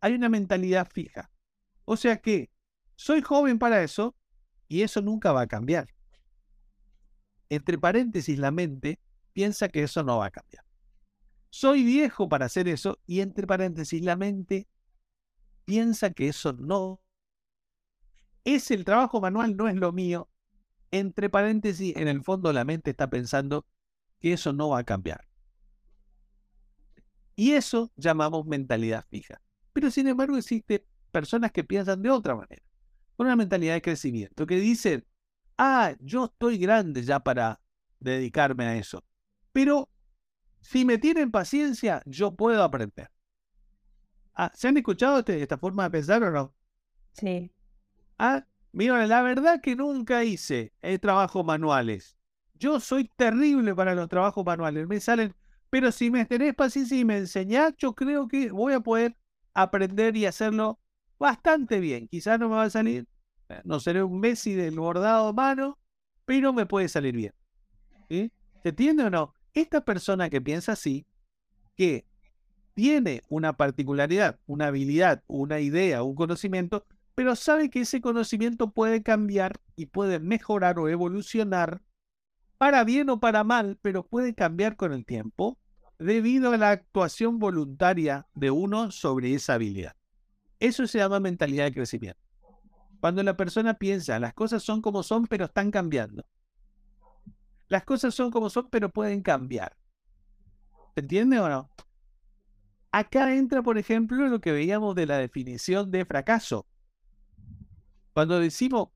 [0.00, 1.30] Hay una mentalidad fija.
[1.84, 2.50] O sea que
[2.96, 4.16] soy joven para eso
[4.68, 5.88] y eso nunca va a cambiar.
[7.48, 8.98] Entre paréntesis, la mente
[9.32, 10.64] piensa que eso no va a cambiar.
[11.50, 14.68] Soy viejo para hacer eso y entre paréntesis, la mente
[15.64, 17.00] piensa que eso no
[18.44, 20.28] es el trabajo manual, no es lo mío,
[20.90, 23.66] entre paréntesis, en el fondo la mente está pensando
[24.20, 25.26] que eso no va a cambiar.
[27.34, 29.42] Y eso llamamos mentalidad fija.
[29.72, 32.62] Pero sin embargo existen personas que piensan de otra manera,
[33.16, 35.06] con una mentalidad de crecimiento, que dicen,
[35.58, 37.60] ah, yo estoy grande ya para
[37.98, 39.04] dedicarme a eso.
[39.52, 39.88] Pero
[40.60, 43.10] si me tienen paciencia, yo puedo aprender.
[44.34, 46.54] Ah, ¿Se han escuchado este, esta forma de pensar o no?
[47.12, 47.50] Sí.
[48.18, 48.44] Ah,
[48.76, 52.18] Mira, la verdad que nunca hice eh, trabajos manuales.
[52.52, 54.86] Yo soy terrible para los trabajos manuales.
[54.86, 55.34] Me salen,
[55.70, 59.16] pero si me tenés paciencia y me enseñás, yo creo que voy a poder
[59.54, 60.78] aprender y hacerlo
[61.18, 62.08] bastante bien.
[62.08, 63.06] Quizás no me va a salir,
[63.48, 65.78] eh, no seré un Messi del bordado mano,
[66.24, 67.32] pero me puede salir bien.
[68.08, 68.30] ¿Se
[68.64, 69.34] entiende o no?
[69.54, 71.06] Esta persona que piensa así,
[71.76, 72.04] que
[72.74, 79.02] tiene una particularidad, una habilidad, una idea, un conocimiento, pero sabe que ese conocimiento puede
[79.02, 81.80] cambiar y puede mejorar o evolucionar
[82.58, 85.58] para bien o para mal, pero puede cambiar con el tiempo
[85.98, 89.94] debido a la actuación voluntaria de uno sobre esa habilidad.
[90.58, 92.20] Eso se llama mentalidad de crecimiento.
[93.00, 96.24] Cuando la persona piensa, las cosas son como son, pero están cambiando.
[97.68, 99.76] Las cosas son como son, pero pueden cambiar.
[100.94, 101.70] ¿Se entiende o no?
[102.90, 106.66] Acá entra, por ejemplo, lo que veíamos de la definición de fracaso.
[108.14, 108.88] Cuando decimos,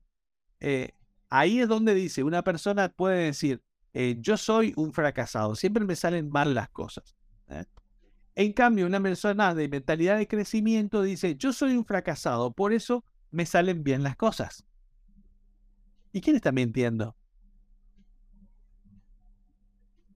[0.59, 0.95] eh,
[1.29, 3.61] ahí es donde dice, una persona puede decir,
[3.93, 7.15] eh, yo soy un fracasado, siempre me salen mal las cosas.
[7.49, 7.65] ¿eh?
[8.41, 13.05] En cambio, una persona de mentalidad de crecimiento dice, yo soy un fracasado, por eso
[13.29, 14.65] me salen bien las cosas.
[16.11, 17.15] ¿Y quién está mintiendo?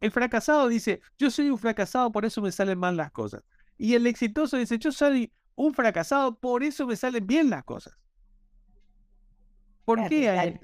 [0.01, 3.43] El fracasado dice, yo soy un fracasado, por eso me salen mal las cosas.
[3.77, 7.95] Y el exitoso dice, yo soy un fracasado, por eso me salen bien las cosas.
[9.85, 10.59] ¿Por qué hay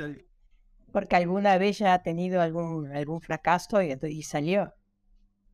[0.91, 4.73] porque alguna vez ya ha tenido algún, algún fracaso y, salió.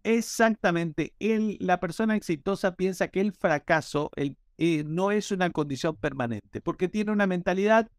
[0.09, 1.13] Exactamente.
[1.59, 7.11] la persona exitosa piensa que el fracaso eh, no es una condición permanente, porque tiene
[7.11, 7.89] una mentalidad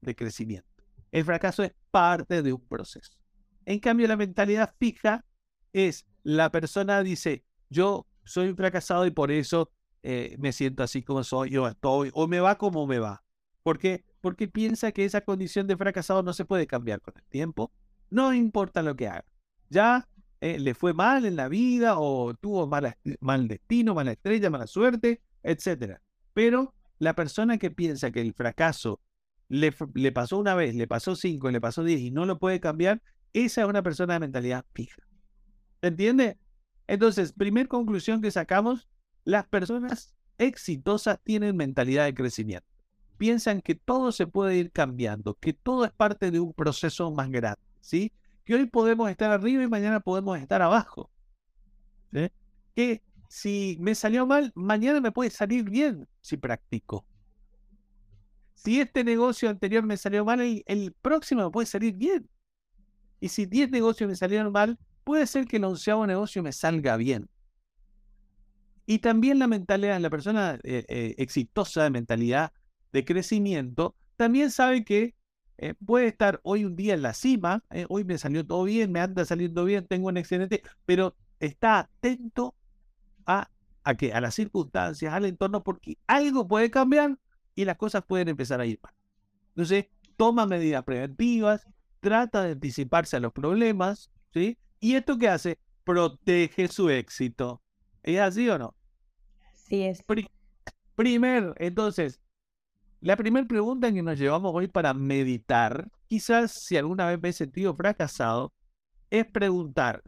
[0.00, 0.68] de crecimiento.
[1.10, 3.18] El fracaso es parte de un proceso.
[3.64, 5.24] En cambio, la mentalidad fija
[5.72, 9.70] es la persona dice, yo soy un fracasado y por eso
[10.02, 13.22] eh, me siento así como soy, yo estoy, o me va como me va.
[13.62, 14.04] ¿Por qué?
[14.20, 17.72] porque piensa que esa condición de fracasado no se puede cambiar con el tiempo.
[18.10, 19.24] No importa lo que haga.
[19.70, 20.08] Ya
[20.40, 25.20] eh, le fue mal en la vida o tuvo mal destino, mala estrella, mala suerte,
[25.42, 25.98] etc.
[26.32, 29.00] Pero la persona que piensa que el fracaso
[29.48, 32.60] le, le pasó una vez, le pasó cinco, le pasó diez y no lo puede
[32.60, 35.02] cambiar, esa es una persona de mentalidad fija.
[35.80, 36.38] ¿Se entiende?
[36.86, 38.88] Entonces, primer conclusión que sacamos,
[39.24, 42.78] las personas exitosas tienen mentalidad de crecimiento
[43.18, 47.28] piensan que todo se puede ir cambiando, que todo es parte de un proceso más
[47.28, 48.12] grande, ¿sí?
[48.48, 51.10] Que hoy podemos estar arriba y mañana podemos estar abajo.
[52.74, 57.04] Que si me salió mal, mañana me puede salir bien si practico.
[58.54, 62.26] Si este negocio anterior me salió mal, el, próximo me puede salir bien.
[63.20, 66.96] Y si 10 negocios me salieron mal, puede ser que el onceavo negocio me salga
[66.96, 67.28] bien.
[68.86, 72.54] Y también la mentalidad, la persona eh, eh, exitosa de mentalidad
[72.94, 75.17] de crecimiento, también sabe que
[75.58, 78.92] eh, puede estar hoy un día en la cima, eh, hoy me salió todo bien,
[78.92, 82.54] me anda saliendo bien, tengo un excelente, pero está atento
[83.26, 83.50] a,
[83.82, 87.18] a, que, a las circunstancias, al entorno, porque algo puede cambiar
[87.56, 88.94] y las cosas pueden empezar a ir mal.
[89.48, 91.66] Entonces, toma medidas preventivas,
[92.00, 94.56] trata de anticiparse a los problemas, ¿sí?
[94.78, 95.58] ¿Y esto qué hace?
[95.82, 97.62] Protege su éxito.
[98.04, 98.76] ¿Es así o no?
[99.54, 100.04] Sí es.
[100.94, 102.20] Primer, entonces,
[103.00, 107.32] la primera pregunta que nos llevamos hoy para meditar, quizás si alguna vez me he
[107.32, 108.52] sentido fracasado,
[109.10, 110.02] es preguntarme,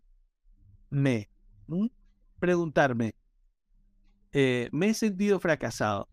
[2.39, 3.15] preguntarme,
[4.33, 6.09] eh, me he sentido fracasado.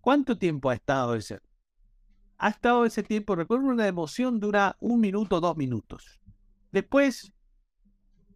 [0.00, 1.40] ¿Cuánto tiempo ha estado ese?
[2.38, 6.20] Ha estado ese tiempo, recuerdo una emoción dura un minuto, dos minutos.
[6.72, 7.32] Después,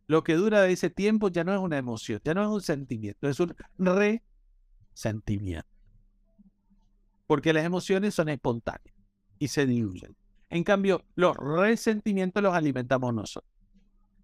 [0.07, 2.61] lo que dura de ese tiempo ya no es una emoción, ya no es un
[2.61, 5.80] sentimiento, es un resentimiento
[7.31, 8.93] porque las emociones son espontáneas
[9.39, 10.17] y se diluyen.
[10.49, 13.55] En cambio, los resentimientos los alimentamos nosotros.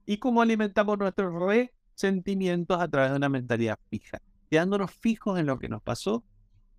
[0.07, 2.81] ¿Y cómo alimentamos nuestros resentimientos?
[2.81, 6.25] A través de una mentalidad fija, quedándonos fijos en lo que nos pasó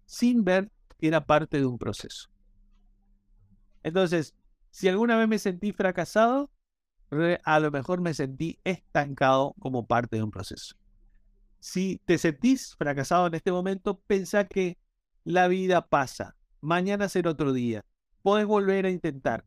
[0.06, 2.28] sin ver que era parte de un proceso.
[3.82, 4.36] Entonces,
[4.70, 6.52] si alguna vez me sentí fracasado,
[7.46, 10.76] a lo mejor me sentí estancado como parte de un proceso.
[11.62, 14.78] Si te sentís fracasado en este momento, pensá que
[15.28, 16.36] la vida pasa.
[16.62, 17.84] Mañana será otro día.
[18.24, 19.46] Puedes volver a intentar.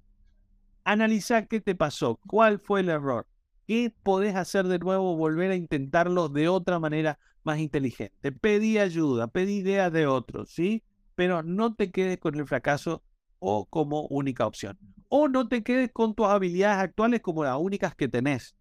[0.85, 3.27] Analizar qué te pasó, cuál fue el error,
[3.67, 8.33] qué podés hacer de nuevo, volver a intentarlo de otra manera más inteligente.
[8.33, 10.83] Pedí ayuda, pedí ideas de otros, ¿sí?
[11.15, 13.03] Pero no te quedes con el fracaso
[13.39, 14.79] o como única opción.
[15.09, 18.55] O no te quedes con tus habilidades actuales como las únicas que tenés,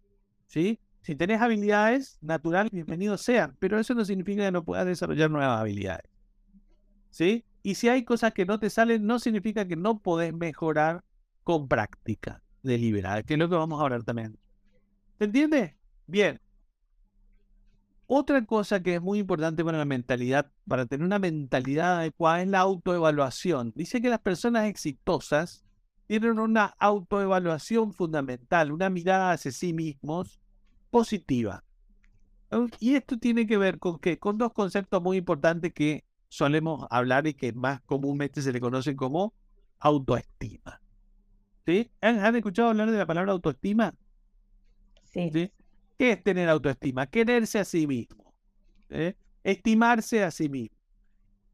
[0.46, 0.80] ¿sí?
[1.02, 5.60] Si tenés habilidades naturales, bienvenidos sean, pero eso no significa que no puedas desarrollar nuevas
[5.60, 6.09] habilidades.
[7.10, 7.44] ¿Sí?
[7.62, 11.04] Y si hay cosas que no te salen, no significa que no podés mejorar
[11.44, 14.38] con práctica deliberada, que es lo que vamos a hablar también.
[15.18, 15.74] ¿Te entiendes?
[16.06, 16.40] Bien.
[18.06, 22.48] Otra cosa que es muy importante para la mentalidad, para tener una mentalidad adecuada, es
[22.48, 23.72] la autoevaluación.
[23.76, 25.64] Dice que las personas exitosas
[26.06, 30.40] tienen una autoevaluación fundamental, una mirada hacia sí mismos
[30.90, 31.62] positiva.
[32.80, 34.18] Y esto tiene que ver con qué?
[34.18, 38.96] Con dos conceptos muy importantes que solemos hablar y que más comúnmente se le conoce
[38.96, 39.34] como
[39.80, 40.80] autoestima.
[41.66, 41.90] ¿Sí?
[42.00, 43.94] ¿Han, escuchado hablar de la palabra autoestima?
[45.04, 45.30] Sí.
[45.98, 47.06] ¿Qué es tener autoestima?
[47.06, 48.32] Quererse a sí mismo.
[48.88, 49.14] ¿eh?
[49.44, 50.76] Estimarse a sí mismo.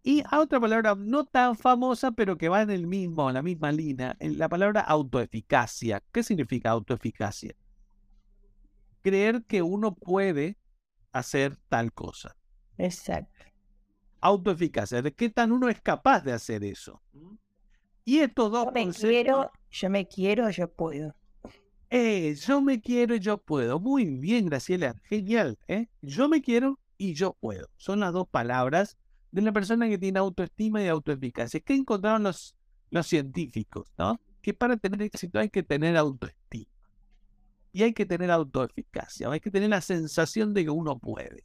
[0.03, 3.43] Y a otra palabra no tan famosa, pero que va en el mismo, en la
[3.43, 6.01] misma línea, en la palabra autoeficacia.
[6.12, 7.57] ¿Qué significa autoeficacia?
[9.03, 10.59] Creer que uno puede
[11.12, 12.37] hacer tal cosa.
[12.79, 13.47] Exacto.
[14.27, 17.01] Autoeficacia, de qué tan uno es capaz de hacer eso.
[18.05, 21.15] Y estos dos yo me quiero, yo me quiero, yo puedo.
[21.91, 23.79] Eh, yo me quiero y yo puedo.
[23.79, 24.97] Muy bien, Graciela.
[25.05, 25.59] Genial.
[25.69, 25.87] ¿eh?
[26.03, 27.69] Yo me quiero y yo puedo.
[27.77, 28.97] Son las dos palabras
[29.31, 31.61] de una persona que tiene autoestima y autoeficacia.
[31.61, 32.57] ¿Qué encontraron los,
[32.91, 33.93] los científicos?
[33.97, 34.21] ¿no?
[34.43, 36.71] Que para tener éxito hay que tener autoestima.
[37.73, 39.31] Y hay que tener autoeficacia.
[39.31, 41.45] Hay que tener la sensación de que uno puede.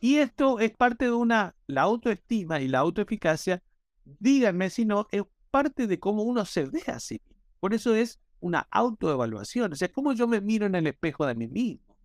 [0.00, 3.62] Y esto es parte de una, la autoestima y la autoeficacia,
[4.04, 7.20] díganme si no, es parte de cómo uno se ve así.
[7.60, 9.72] Por eso es una autoevaluación.
[9.72, 11.96] O sea, cómo yo me miro en el espejo de mí mismo.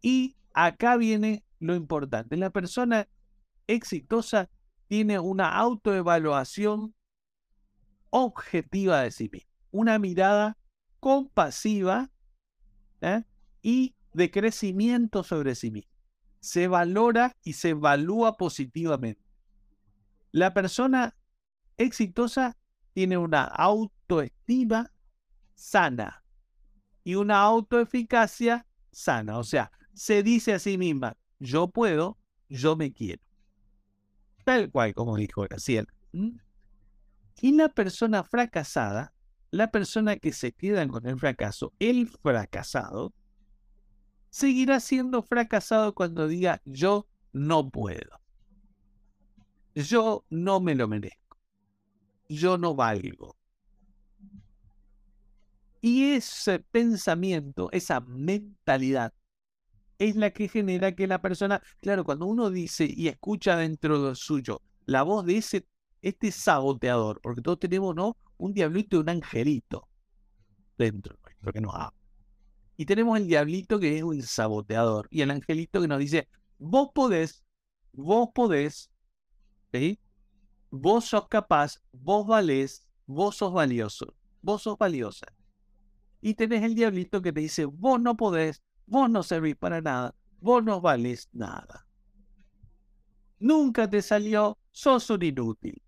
[0.00, 2.36] Y acá viene lo importante.
[2.36, 3.08] La persona
[3.66, 4.48] exitosa
[4.86, 6.94] tiene una autoevaluación
[8.10, 10.58] objetiva de sí misma, una mirada
[11.00, 12.10] compasiva
[13.00, 13.24] ¿eh?
[13.62, 15.91] y de crecimiento sobre sí misma.
[16.42, 19.22] Se valora y se evalúa positivamente.
[20.32, 21.14] La persona
[21.76, 22.56] exitosa
[22.94, 24.92] tiene una autoestima
[25.54, 26.24] sana
[27.04, 29.38] y una autoeficacia sana.
[29.38, 33.22] O sea, se dice a sí misma, yo puedo, yo me quiero.
[34.44, 35.92] Tal cual como dijo Graciela.
[37.40, 39.12] Y la persona fracasada,
[39.52, 43.12] la persona que se queda con el fracaso, el fracasado,
[44.32, 48.20] seguirá siendo fracasado cuando diga yo no puedo.
[49.74, 51.38] Yo no me lo merezco.
[52.28, 53.36] Yo no valgo.
[55.80, 59.12] Y ese pensamiento, esa mentalidad
[59.98, 64.14] es la que genera que la persona, claro, cuando uno dice y escucha dentro de
[64.14, 65.66] suyo la voz de ese,
[66.00, 68.16] este saboteador, porque todos tenemos, ¿no?
[68.38, 69.88] Un diablito y un angelito
[70.78, 72.01] dentro nuestro que nos habla.
[72.82, 76.88] Y tenemos el diablito que es un saboteador y el angelito que nos dice, vos
[76.92, 77.44] podés,
[77.92, 78.90] vos podés,
[79.72, 80.00] ¿sí?
[80.68, 85.28] Vos sos capaz, vos valés, vos sos valioso, vos sos valiosa.
[86.20, 90.16] Y tenés el diablito que te dice, vos no podés, Vos no servís para nada.
[90.40, 91.86] Vos no valés nada.
[93.38, 95.80] Nunca te salió, sos un inútil.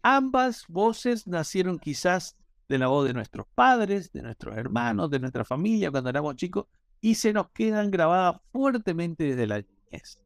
[0.00, 2.34] Ambas voces nacieron quizás
[2.68, 6.66] de la voz de nuestros padres, de nuestros hermanos, de nuestra familia cuando éramos chicos
[7.00, 10.18] y se nos quedan grabadas fuertemente desde la niñez.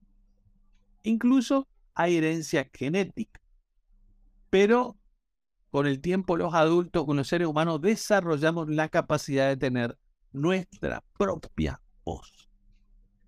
[1.03, 3.41] Incluso hay herencia genética.
[4.51, 4.97] Pero
[5.71, 9.99] con el tiempo los adultos, con los seres humanos, desarrollamos la capacidad de tener
[10.33, 12.49] nuestra propia voz.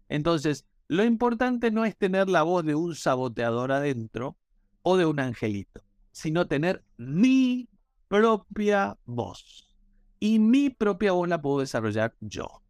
[0.09, 4.37] Entonces, lo importante no es tener la voz de un saboteador adentro
[4.83, 7.69] o de un angelito, sino tener mi
[8.11, 9.73] propia voz.
[10.19, 12.63] Y mi propia voz la puedo desarrollar yo.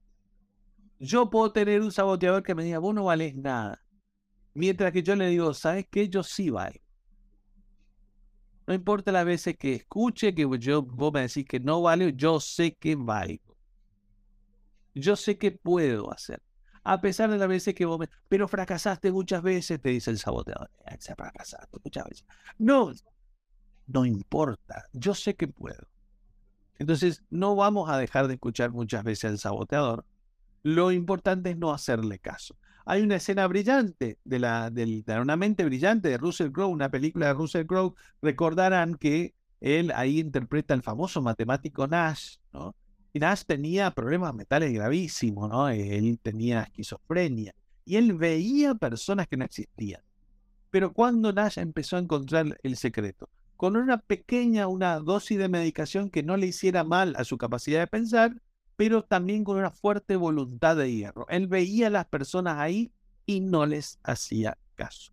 [0.99, 3.83] Yo puedo tener un saboteador que me diga, vos no vales nada.
[4.53, 6.11] Mientras que yo le digo, ¿sabes qué?
[6.11, 6.85] Yo sí valgo.
[8.67, 12.39] No importa las veces que escuche, que yo, vos me decís que no vale, yo
[12.39, 13.57] sé que valgo.
[14.95, 16.43] Yo sé que puedo hacer.
[16.85, 18.11] A pesar de las veces que vos me...
[18.29, 20.71] Pero fracasaste muchas veces, te dice el saboteador.
[21.17, 22.27] Fracasaste muchas veces.
[22.59, 22.93] No,
[23.93, 24.85] no importa.
[24.93, 25.87] Yo sé que puedo.
[26.79, 30.05] Entonces, no vamos a dejar de escuchar muchas veces al saboteador.
[30.63, 32.57] Lo importante es no hacerle caso.
[32.87, 37.27] Hay una escena brillante de, la, de, una mente brillante de Russell Crowe, una película
[37.27, 37.95] de Russell Crowe.
[38.23, 42.75] Recordarán que él ahí interpreta al famoso matemático Nash, ¿no?
[43.13, 45.69] Y Nash tenía problemas mentales gravísimos, ¿no?
[45.69, 50.01] Él tenía esquizofrenia y él veía personas que no existían.
[50.71, 53.29] Pero cuando Nash empezó a encontrar el secreto,
[53.61, 57.81] con una pequeña, una dosis de medicación que no le hiciera mal a su capacidad
[57.81, 58.41] de pensar,
[58.75, 61.27] pero también con una fuerte voluntad de hierro.
[61.29, 62.91] Él veía a las personas ahí
[63.27, 65.13] y no les hacía caso.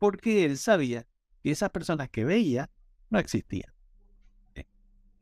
[0.00, 1.06] Porque él sabía
[1.44, 2.70] que esas personas que veía
[3.08, 3.72] no existían.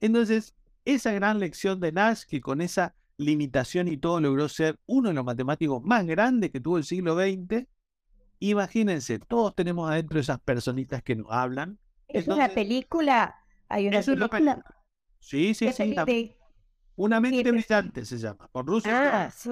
[0.00, 0.54] Entonces,
[0.86, 5.14] esa gran lección de Nash, que con esa limitación y todo logró ser uno de
[5.16, 7.66] los matemáticos más grandes que tuvo el siglo XX.
[8.50, 11.78] Imagínense, todos tenemos adentro esas personitas que nos hablan.
[12.08, 13.34] Es una película.
[13.68, 14.62] Hay una película.
[15.18, 16.36] Sí, sí, sí.
[16.96, 18.48] Una, mente brillante se llama.
[18.52, 19.48] Por Russell ah, sí.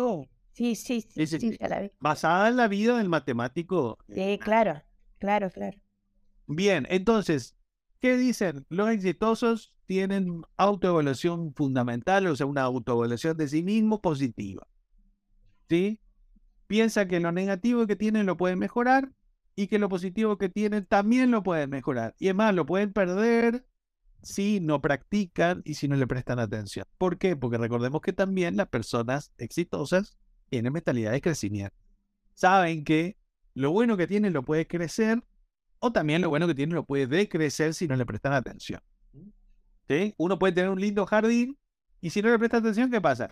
[0.52, 1.58] Sí, sí, sí, Sí, sí, sí, sí.
[1.60, 1.90] la vi.
[2.00, 3.96] Basada en la vida del matemático.
[4.14, 4.82] Sí, claro,
[5.18, 5.78] claro, claro.
[6.46, 7.56] Bien, entonces,
[7.98, 8.66] ¿qué dicen?
[8.68, 14.66] Los exitosos tienen autoevaluación fundamental, o sea, una autoevaluación de sí mismo positiva.
[15.70, 15.98] ¿Sí?
[16.72, 19.12] Piensa que lo negativo que tienen lo pueden mejorar
[19.54, 22.14] y que lo positivo que tienen también lo pueden mejorar.
[22.18, 23.66] Y es más, lo pueden perder
[24.22, 26.86] si no practican y si no le prestan atención.
[26.96, 27.36] ¿Por qué?
[27.36, 30.16] Porque recordemos que también las personas exitosas
[30.48, 31.76] tienen mentalidad de crecimiento.
[32.32, 33.18] Saben que
[33.52, 35.22] lo bueno que tienen lo puede crecer
[35.78, 38.80] o también lo bueno que tienen lo puede decrecer si no le prestan atención.
[39.88, 40.14] ¿Sí?
[40.16, 41.58] Uno puede tener un lindo jardín
[42.00, 43.28] y si no le presta atención, ¿qué pasa?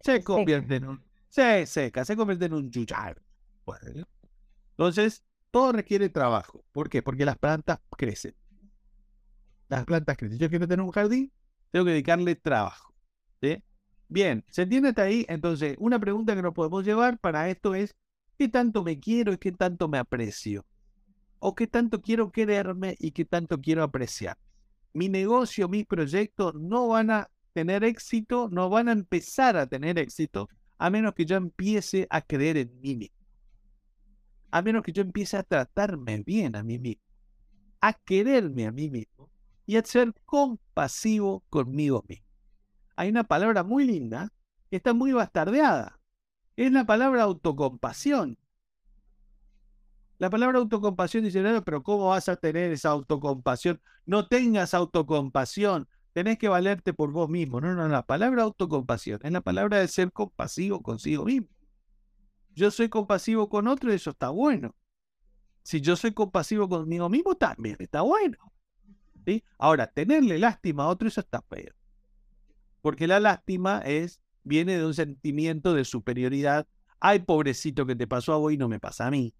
[0.00, 1.11] Se convierte en un...
[1.32, 3.22] Se seca, se convierte en un yuyar.
[4.72, 6.62] Entonces, todo requiere trabajo.
[6.72, 7.02] ¿Por qué?
[7.02, 8.34] Porque las plantas crecen.
[9.70, 10.38] Las plantas crecen.
[10.38, 11.32] Yo quiero tener un jardín,
[11.70, 12.92] tengo que dedicarle trabajo.
[14.08, 15.24] Bien, ¿se entiende hasta ahí?
[15.26, 17.96] Entonces, una pregunta que nos podemos llevar para esto es,
[18.36, 20.66] ¿qué tanto me quiero y qué tanto me aprecio?
[21.38, 24.36] ¿O qué tanto quiero quererme y qué tanto quiero apreciar?
[24.92, 29.98] Mi negocio, mis proyectos no van a tener éxito, no van a empezar a tener
[29.98, 30.50] éxito,
[30.82, 33.16] a menos que yo empiece a creer en mí mismo.
[34.50, 37.04] A menos que yo empiece a tratarme bien a mí mismo,
[37.80, 39.30] a quererme a mí mismo
[39.64, 42.26] y a ser compasivo conmigo mismo.
[42.96, 44.32] Hay una palabra muy linda
[44.70, 46.00] que está muy bastardeada.
[46.56, 48.36] Es la palabra autocompasión.
[50.18, 53.80] La palabra autocompasión dice, "No, pero ¿cómo vas a tener esa autocompasión?
[54.04, 57.60] No tengas autocompasión, tenés que valerte por vos mismo.
[57.60, 61.48] No, no, la palabra autocompasión es la palabra de ser compasivo consigo mismo.
[62.54, 64.74] Yo soy compasivo con otro y eso está bueno.
[65.62, 68.36] Si yo soy compasivo conmigo mismo, también está bueno.
[69.24, 69.44] ¿sí?
[69.58, 71.72] Ahora, tenerle lástima a otro, eso está feo.
[72.80, 76.66] Porque la lástima es, viene de un sentimiento de superioridad.
[77.00, 79.34] Ay, pobrecito que te pasó a vos y no me pasa a mí.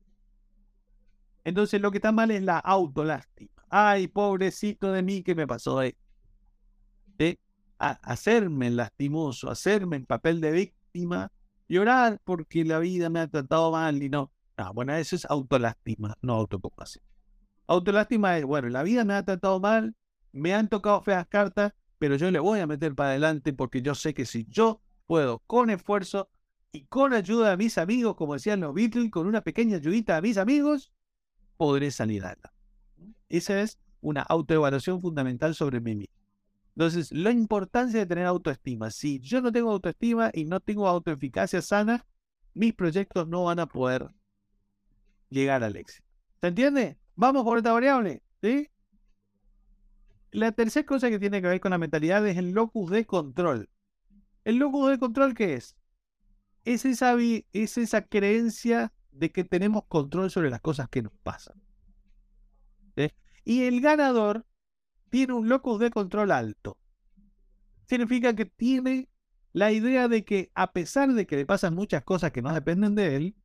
[1.45, 3.51] Entonces lo que está mal es la autolástima.
[3.69, 6.02] Ay, pobrecito de mí que me pasó esto.
[7.19, 7.39] ¿Sí?
[7.79, 11.31] A- hacerme lastimoso, hacerme el papel de víctima,
[11.69, 14.33] llorar porque la vida me ha tratado mal y no.
[14.59, 17.05] No, bueno, eso es autolástima, no autocompasión.
[17.67, 19.95] Autolástima es, bueno, la vida me ha tratado mal,
[20.33, 23.95] me han tocado feas cartas, pero yo le voy a meter para adelante porque yo
[23.95, 26.29] sé que si yo puedo, con esfuerzo
[26.73, 30.21] y con ayuda de mis amigos, como decían los Beatles, con una pequeña ayudita a
[30.21, 30.93] mis amigos,
[31.57, 32.51] podré salir adelante.
[33.29, 36.22] Esa es una autoevaluación fundamental sobre mí mismo.
[36.75, 38.91] Entonces, la importancia de tener autoestima.
[38.91, 42.07] Si yo no tengo autoestima y no tengo autoeficacia sana,
[42.55, 44.09] mis proyectos no van a poder
[45.29, 46.07] llegar al éxito.
[46.41, 46.99] ¿Se entiende?
[47.15, 48.23] Vamos por esta variable.
[48.41, 48.69] ¿sí?
[50.31, 53.69] La tercera cosa que tiene que ver con la mentalidad es el locus de control.
[54.45, 55.77] ¿El locus de control qué es?
[56.65, 57.15] Es esa,
[57.53, 61.63] es esa creencia de que tenemos control sobre las cosas que nos pasan.
[62.97, 63.11] ¿sí?
[63.45, 64.47] Y el ganador
[65.13, 66.79] tiene un locus de control alto.
[67.85, 69.11] Significa que tiene
[69.53, 72.95] la idea de que a pesar de que le pasan muchas cosas que no dependen
[72.95, 73.37] de él,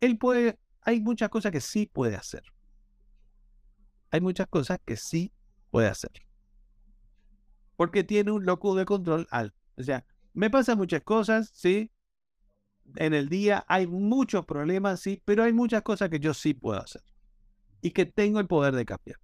[0.00, 2.42] él puede, hay muchas cosas que sí puede hacer.
[4.10, 5.30] Hay muchas cosas que sí
[5.70, 6.10] puede hacer.
[7.76, 9.58] Porque tiene un locus de control alto.
[9.76, 11.92] O sea, me pasan muchas cosas, sí.
[12.96, 16.80] En el día hay muchos problemas, sí, pero hay muchas cosas que yo sí puedo
[16.80, 17.02] hacer.
[17.82, 19.18] Y que tengo el poder de cambiar.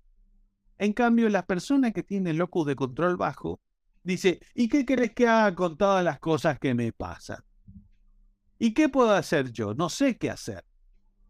[0.79, 3.61] En cambio, las personas que tienen locus de control bajo,
[4.03, 7.43] dice, ¿y qué querés que haga con todas las cosas que me pasan?
[8.59, 9.75] ¿Y qué puedo hacer yo?
[9.75, 10.65] No sé qué hacer.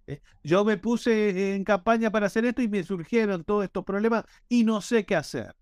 [0.06, 0.20] ¿eh?
[0.42, 4.64] Yo me puse en campaña para hacer esto y me surgieron todos estos problemas y
[4.64, 5.54] no sé qué hacer.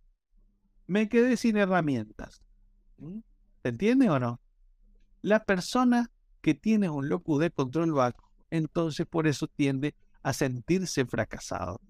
[0.87, 2.43] Me quedé sin herramientas.
[3.62, 4.41] ¿Se entiende o no?
[5.22, 6.11] La persona
[6.43, 11.80] que tiene un locus de control bajo, entonces por eso tiende a sentirse fracasado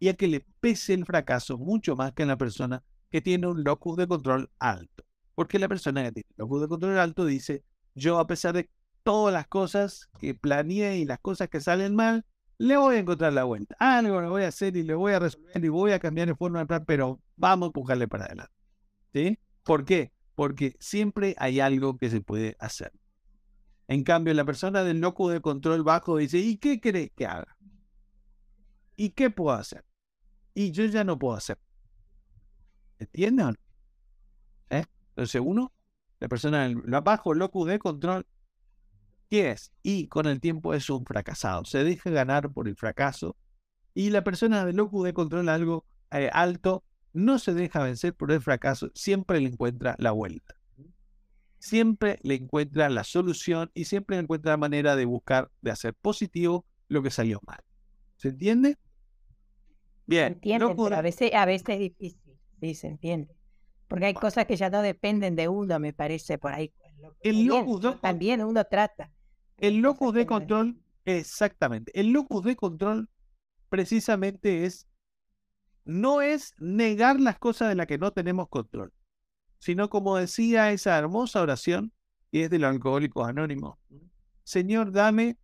[0.00, 3.46] y a que le pese el fracaso mucho más que en la persona que tiene
[3.46, 5.04] un locus de control alto.
[5.34, 7.62] Porque la persona que tiene locus de control alto dice,
[7.94, 8.70] yo a pesar de
[9.02, 12.24] todas las cosas que planeé y las cosas que salen mal,
[12.58, 13.76] le voy a encontrar la vuelta.
[13.78, 16.34] Algo lo voy a hacer y le voy a resolver y voy a cambiar de
[16.34, 18.52] forma de plan, pero vamos a empujarle para adelante.
[19.12, 19.38] ¿Sí?
[19.64, 20.12] ¿Por qué?
[20.34, 22.92] Porque siempre hay algo que se puede hacer.
[23.88, 27.56] En cambio, la persona del locus de control bajo dice, ¿y qué querés que haga?
[28.96, 29.84] ¿Y qué puedo hacer?
[30.54, 31.58] Y yo ya no puedo hacer.
[32.98, 33.56] ¿Entienden?
[34.70, 34.84] ¿Eh?
[35.10, 35.72] Entonces, uno,
[36.18, 36.70] la persona
[37.02, 38.26] bajo locus de control,
[39.28, 39.72] ¿qué es?
[39.82, 41.64] Y con el tiempo es un fracasado.
[41.64, 43.36] Se deja ganar por el fracaso.
[43.94, 48.32] Y la persona del locus de control algo eh, alto no se deja vencer por
[48.32, 50.54] el fracaso, siempre le encuentra la vuelta.
[51.58, 56.64] siempre le encuentra la solución y siempre encuentra la manera de buscar, de hacer positivo
[56.88, 57.58] lo que salió mal.
[58.16, 58.78] ¿Se entiende?
[60.10, 60.38] Bien.
[60.42, 63.34] Pero a veces, a veces es difícil, sí, se entiende.
[63.88, 66.72] Porque hay cosas que ya no dependen de uno, me parece, por ahí.
[67.22, 69.10] El locus de, también uno trata.
[69.56, 71.98] El locus de control, exactamente.
[71.98, 73.08] El locus de control
[73.68, 74.86] precisamente es,
[75.84, 78.92] no es negar las cosas de las que no tenemos control
[79.60, 81.92] sino como decía esa hermosa oración,
[82.32, 83.78] y es de los alcohólicos anónimos.
[84.42, 85.36] Señor, dame,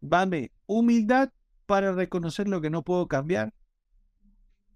[0.00, 1.30] dame humildad
[1.72, 3.54] para reconocer lo que no puedo cambiar,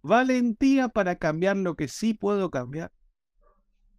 [0.01, 2.91] valentía para cambiar lo que sí puedo cambiar,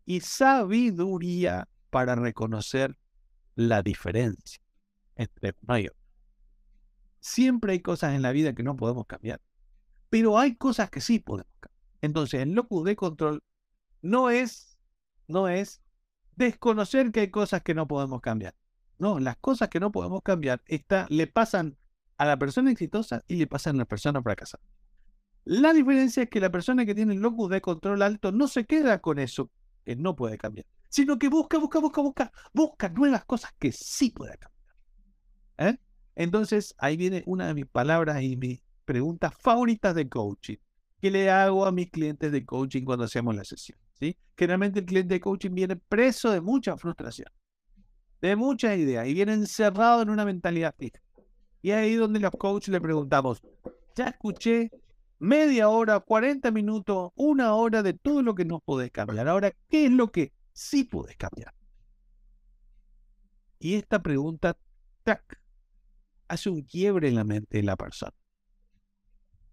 [0.04, 2.98] y sabiduría para reconocer
[3.54, 4.60] la diferencia
[5.16, 6.00] entre uno y otro.
[7.20, 9.42] Siempre hay cosas en la vida que no podemos cambiar,
[10.10, 11.84] pero hay cosas que sí podemos cambiar.
[12.02, 13.44] Entonces, el locus de control
[14.02, 14.76] no es,
[15.28, 15.84] no es
[16.36, 18.56] desconocer que hay cosas que no podemos cambiar.
[18.98, 21.78] No, las cosas que no podemos cambiar está, le pasan
[22.18, 24.64] a la persona exitosa y le pasan a la persona fracasada.
[25.46, 28.66] La diferencia es que la persona que tiene el locus de control alto no se
[28.66, 29.50] queda con eso
[29.86, 34.10] que no puede cambiar, sino que busca, busca, busca, busca, busca nuevas cosas que sí
[34.10, 35.74] puede cambiar.
[35.74, 35.78] ¿Eh?
[36.16, 40.58] Entonces, ahí viene una de mis palabras y mis preguntas favoritas de coaching
[41.00, 43.78] que le hago a mis clientes de coaching cuando hacemos la sesión.
[44.36, 47.28] Generalmente el cliente de coaching viene preso de mucha frustración,
[48.22, 51.00] de muchas ideas y viene encerrado en una mentalidad fija.
[51.68, 53.42] Y ahí donde los coaches le preguntamos,
[53.94, 54.72] ya escuché
[55.20, 59.28] media hora, 40 minutos, una hora de todo lo que no podés cambiar.
[59.28, 61.54] Ahora, ¿qué es lo que sí podés cambiar?
[63.60, 64.58] Y esta pregunta,
[66.30, 68.16] hace un quiebre en la mente de la persona.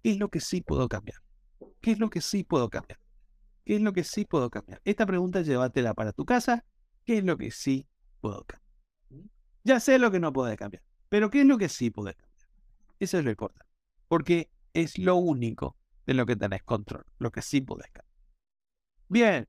[0.00, 1.18] ¿Qué es lo que sí puedo cambiar?
[1.80, 3.00] ¿Qué es lo que sí puedo cambiar?
[3.64, 4.80] ¿Qué es lo que sí puedo cambiar?
[4.84, 6.64] Esta pregunta llévatela para tu casa.
[7.04, 7.88] ¿Qué es lo que sí
[8.20, 8.62] puedo cambiar?
[9.64, 12.48] Ya sé lo que no puedo cambiar, pero ¿qué es lo que sí puedo cambiar?
[12.98, 13.70] Eso es lo importante,
[14.08, 15.76] porque es lo único
[16.06, 18.14] de lo que tenés control, lo que sí podés cambiar.
[19.08, 19.48] Bien,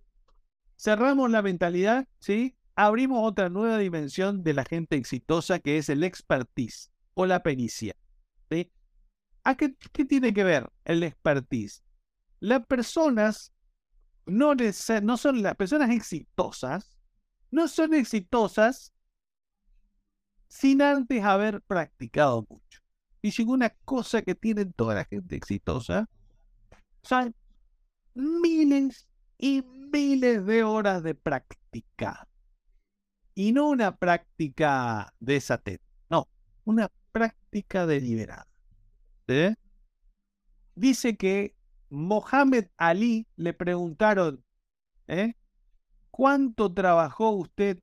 [0.77, 2.55] cerramos la mentalidad, ¿sí?
[2.75, 7.95] Abrimos otra nueva dimensión de la gente exitosa que es el expertise o la pericia.
[8.49, 8.71] ¿sí?
[9.43, 11.83] ¿A qué, qué tiene que ver el expertise?
[12.39, 13.53] Las personas
[14.25, 16.97] no, no son las personas exitosas,
[17.51, 18.93] no son exitosas
[20.47, 22.81] sin antes haber practicado mucho.
[23.21, 26.07] Y si una cosa que tienen toda la gente exitosa
[27.01, 27.35] son
[28.13, 32.27] miles y miles de horas de práctica.
[33.33, 35.43] Y no una práctica de
[36.09, 36.27] no,
[36.63, 38.47] una práctica deliberada.
[40.75, 41.55] Dice que
[41.89, 44.43] Mohamed Ali le preguntaron,
[45.07, 45.33] ¿eh?
[46.11, 47.79] ¿cuánto trabajó usted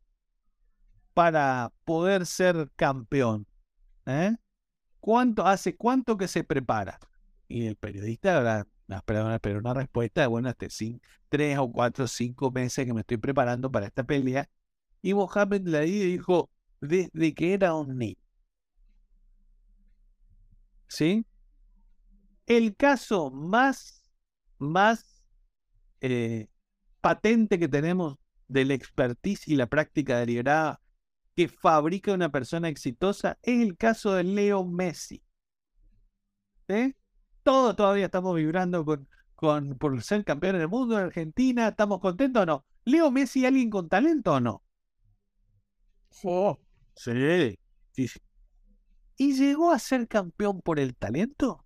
[1.14, 3.46] para poder ser campeón?
[4.06, 4.34] ¿Eh?
[5.00, 6.98] ¿Cuánto hace cuánto que se prepara?
[7.48, 10.66] Y el periodista ahora esperaba una, una respuesta de, bueno, hasta
[11.28, 14.48] tres o cuatro o cinco meses que me estoy preparando para esta pelea.
[15.02, 16.50] Y Mohamed Ali dijo,
[16.80, 18.16] desde que era un niño.
[20.88, 21.24] ¿Sí?
[22.46, 24.10] El caso más,
[24.58, 25.22] más
[26.00, 26.48] eh,
[27.00, 30.81] patente que tenemos del expertise y la práctica deliberada
[31.34, 35.22] que fabrica una persona exitosa es el caso de Leo Messi.
[36.68, 36.94] ¿Sí?
[37.42, 41.68] Todos todavía estamos vibrando con, con, por ser campeón del mundo en Argentina.
[41.68, 42.64] ¿Estamos contentos o no?
[42.84, 44.62] ¿Leo Messi alguien con talento o no?
[46.94, 47.58] Sí.
[47.92, 48.20] sí, sí.
[49.16, 51.64] ¿Y llegó a ser campeón por el talento?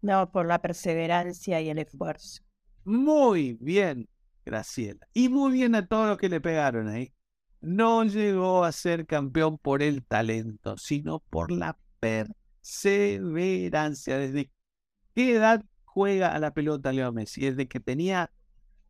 [0.00, 2.42] No, por la perseverancia y el esfuerzo.
[2.84, 4.08] Muy bien,
[4.44, 5.06] Graciela.
[5.12, 7.12] Y muy bien a todos los que le pegaron ahí.
[7.62, 14.18] No llegó a ser campeón por el talento, sino por la perseverancia.
[14.18, 14.50] ¿Desde
[15.14, 17.42] qué edad juega a la pelota Leo Messi?
[17.42, 18.32] Desde que tenía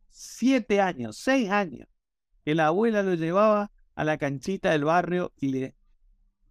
[0.09, 1.87] siete años, seis años,
[2.43, 5.75] que la abuela lo llevaba a la canchita del barrio y le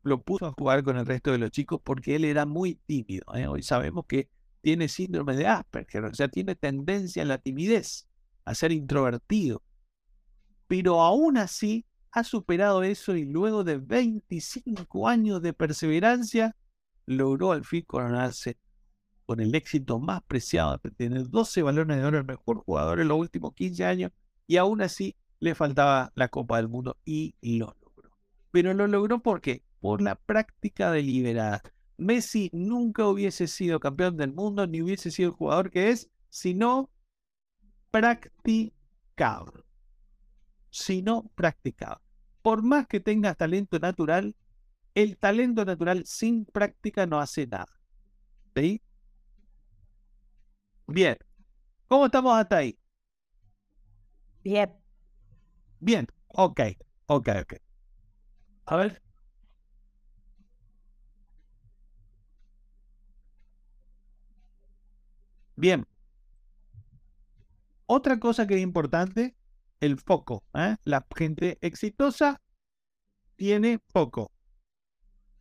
[0.05, 3.25] lo puso a jugar con el resto de los chicos porque él era muy tímido.
[3.35, 3.47] ¿eh?
[3.47, 4.29] Hoy sabemos que
[4.61, 8.09] tiene síndrome de Asperger, o sea, tiene tendencia a la timidez,
[8.45, 9.63] a ser introvertido.
[10.69, 16.55] Pero aún así ha superado eso y luego de 25 años de perseverancia,
[17.07, 18.59] logró al fin coronarse
[19.25, 23.19] con el éxito más preciado tener 12 balones de oro, el mejor jugador en los
[23.19, 24.13] últimos 15 años,
[24.47, 28.11] y aún así le faltaba la Copa del Mundo y lo logró.
[28.51, 31.63] Pero lo logró porque por la práctica deliberada.
[31.97, 36.55] Messi nunca hubiese sido campeón del mundo ni hubiese sido el jugador que es si
[36.55, 36.91] no
[37.91, 39.65] practicaba.
[40.71, 42.02] sino practicado.
[42.43, 44.35] Por más que tengas talento natural,
[44.95, 47.69] el talento natural sin práctica no hace nada.
[48.55, 48.83] ¿Sí?
[50.87, 51.17] Bien.
[51.89, 52.79] ¿Cómo estamos hasta ahí?
[54.45, 54.73] Bien.
[55.81, 56.07] Bien.
[56.29, 56.61] Ok.
[57.07, 57.55] Ok, ok.
[58.67, 59.01] A ver.
[65.57, 65.87] Bien.
[67.87, 69.37] Otra cosa que es importante,
[69.83, 70.45] el foco.
[70.55, 70.77] ¿eh?
[70.85, 72.41] La gente exitosa
[73.37, 74.31] tiene foco.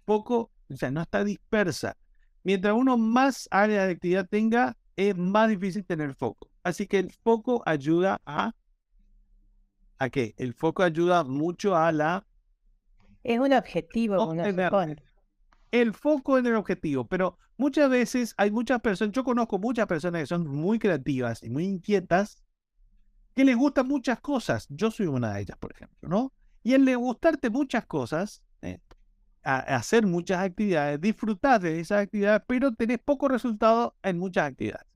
[0.06, 1.96] Foco, o sea, no está dispersa.
[2.44, 6.50] Mientras uno más área de actividad tenga, es más difícil tener foco.
[6.64, 8.54] Así que el foco ayuda a...
[10.00, 10.34] ¿A qué?
[10.38, 12.26] El foco ayuda mucho a la...
[13.24, 15.04] Es un objetivo, Obtener.
[15.70, 20.22] El foco en el objetivo, pero muchas veces hay muchas personas, yo conozco muchas personas
[20.24, 22.42] que son muy creativas y muy inquietas,
[23.36, 24.68] que les gustan muchas cosas.
[24.70, 26.34] Yo soy una de ellas, por ejemplo, ¿no?
[26.64, 28.80] Y el de gustarte muchas cosas, eh,
[29.44, 34.88] a- hacer muchas actividades, disfrutar de esas actividades, pero tenés poco resultado en muchas actividades.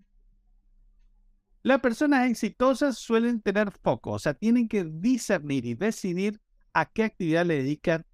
[1.63, 6.39] Las personas exitosas suelen tener foco, o sea, tienen que discernir y decidir
[6.73, 8.05] a qué actividad le dedican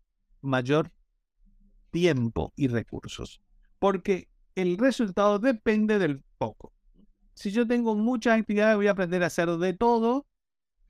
[0.42, 0.92] mayor
[1.92, 3.42] tiempo y recursos,
[3.80, 6.74] porque el resultado depende del foco.
[7.42, 10.28] Si yo tengo muchas actividades, voy a aprender a hacer de todo,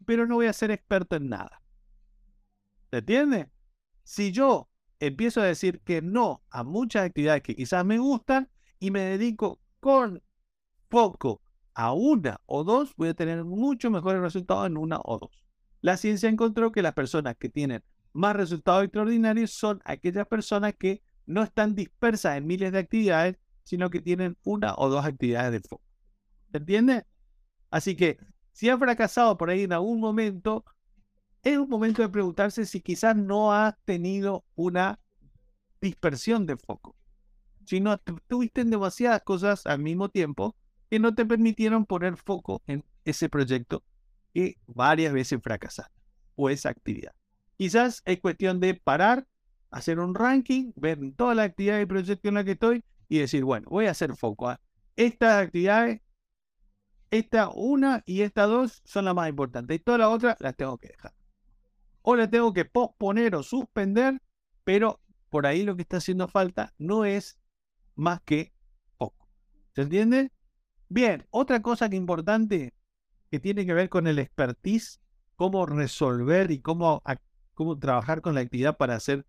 [0.06, 1.62] pero no voy a ser experto en nada.
[2.90, 3.50] ¿Se entiende?
[4.04, 8.50] Si yo empiezo a decir que no a muchas actividades que quizás me gustan
[8.82, 10.22] y me dedico con
[10.90, 11.42] foco
[11.74, 15.46] a una o dos, voy a tener mucho mejores resultados en una o dos.
[15.80, 17.82] La ciencia encontró que las personas que tienen
[18.12, 23.90] más resultados extraordinarios son aquellas personas que no están dispersas en miles de actividades, sino
[23.90, 25.91] que tienen una o dos actividades de foco.
[26.52, 27.06] ¿Se entiende?
[27.70, 28.18] Así que
[28.52, 30.66] si has fracasado por ahí en algún momento,
[31.44, 35.00] es un momento de preguntarse si quizás no has tenido una
[35.82, 36.96] dispersión de foco.
[37.66, 40.56] Si no tu- tuviste demasiadas cosas al mismo tiempo
[40.90, 43.84] que no te permitieron poner foco en ese proyecto
[44.34, 45.94] que varias veces fracasaste
[46.36, 47.14] o esa actividad.
[47.58, 49.28] Quizás es cuestión de parar,
[49.70, 53.44] hacer un ranking, ver todas las actividades y proyectos en las que estoy y decir,
[53.44, 54.60] bueno, voy a hacer foco a
[54.96, 56.02] estas actividades,
[57.12, 60.78] esta una y esta dos son las más importantes y todas las otras las tengo
[60.78, 61.14] que dejar.
[62.02, 64.22] O las tengo que posponer o suspender,
[64.64, 67.38] pero por ahí lo que está haciendo falta no es
[67.96, 68.54] más que
[68.98, 69.30] poco.
[69.76, 70.32] ¿Se entiende?
[70.88, 72.74] Bien, otra cosa que importante
[73.30, 75.00] que tiene que ver con el expertise,
[75.36, 77.04] cómo resolver y cómo,
[77.54, 79.26] cómo trabajar con la actividad para ser,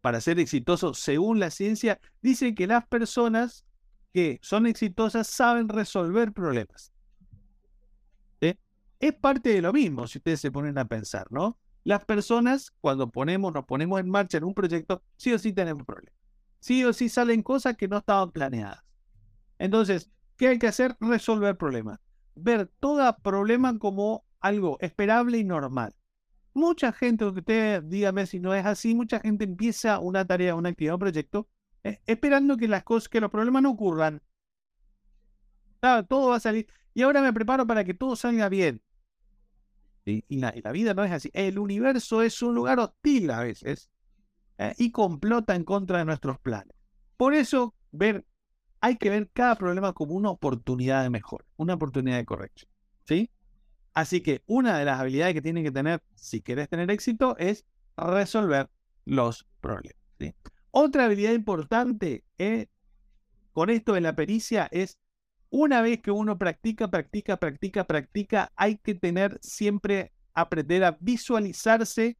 [0.00, 3.64] para ser exitoso según la ciencia, dice que las personas
[4.12, 6.92] que son exitosas saben resolver problemas.
[8.98, 11.58] Es parte de lo mismo, si ustedes se ponen a pensar, ¿no?
[11.84, 15.84] Las personas, cuando ponemos, nos ponemos en marcha en un proyecto, sí o sí tenemos
[15.84, 16.18] problemas.
[16.58, 18.82] Sí o sí salen cosas que no estaban planeadas.
[19.58, 20.96] Entonces, ¿qué hay que hacer?
[20.98, 22.00] Resolver problemas.
[22.34, 25.94] Ver todo problema como algo esperable y normal.
[26.54, 30.70] Mucha gente, aunque usted dígame si no es así, mucha gente empieza una tarea, una
[30.70, 31.48] actividad, un proyecto,
[31.84, 34.22] eh, esperando que las cosas, que los problemas no ocurran.
[36.08, 36.66] Todo va a salir.
[36.94, 38.82] Y ahora me preparo para que todo salga bien.
[40.06, 41.30] Y, la, vida no es así.
[41.34, 43.90] El universo es un lugar hostil a veces
[44.58, 46.74] eh, y complota en contra de nuestros planes.
[47.16, 48.24] Por eso, ver,
[48.80, 52.70] hay que ver cada problema como una oportunidad de mejora, una oportunidad de corrección.
[53.04, 53.30] ¿Sí?
[53.94, 57.64] Así que una de las habilidades que tienen que tener si quieres tener éxito es
[57.96, 58.68] resolver
[59.04, 59.96] los problemas.
[60.70, 62.66] Otra habilidad importante eh,
[63.52, 64.98] con esto de la pericia es
[65.58, 72.18] una vez que uno practica, practica, practica, practica, hay que tener siempre aprender a visualizarse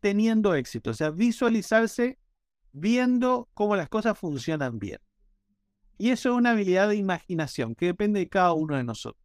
[0.00, 2.18] teniendo éxito, o sea, visualizarse
[2.72, 5.00] viendo cómo las cosas funcionan bien.
[5.98, 9.22] Y eso es una habilidad de imaginación que depende de cada uno de nosotros.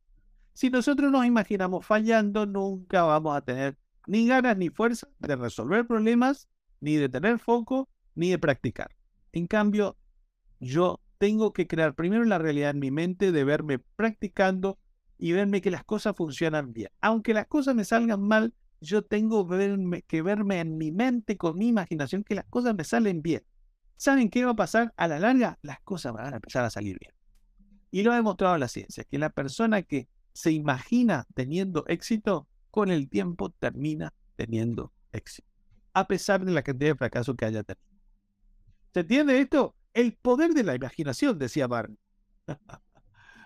[0.54, 5.88] Si nosotros nos imaginamos fallando, nunca vamos a tener ni ganas ni fuerza de resolver
[5.88, 6.50] problemas,
[6.82, 8.94] ni de tener foco, ni de practicar.
[9.32, 9.98] En cambio,
[10.60, 14.78] yo tengo que crear primero la realidad en mi mente de verme practicando
[15.18, 16.90] y verme que las cosas funcionan bien.
[17.02, 19.48] Aunque las cosas me salgan mal, yo tengo
[20.08, 23.44] que verme en mi mente con mi imaginación que las cosas me salen bien.
[23.98, 24.94] ¿Saben qué va a pasar?
[24.98, 27.14] A la larga, las cosas van a empezar a salir bien.
[27.92, 32.92] Y lo ha demostrado la ciencia, que la persona que se imagina teniendo éxito, con
[32.92, 35.48] el tiempo termina teniendo éxito.
[35.94, 37.88] A pesar de la cantidad de fracasos que haya tenido.
[38.94, 39.76] ¿Se entiende esto?
[39.96, 41.98] El poder de la imaginación, decía Barney.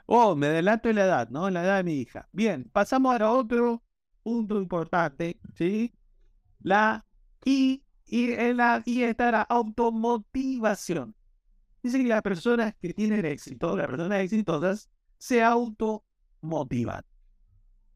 [0.08, 1.48] oh, me delato en la edad, ¿no?
[1.48, 2.28] En la edad de mi hija.
[2.32, 3.84] Bien, pasamos a otro
[4.24, 5.94] punto importante, ¿sí?
[6.62, 7.06] La
[7.46, 11.16] y, y, en la, y está la automotivación.
[11.84, 14.90] Dice que las personas que tienen éxito, las personas exitosas,
[15.20, 17.06] se automotivan.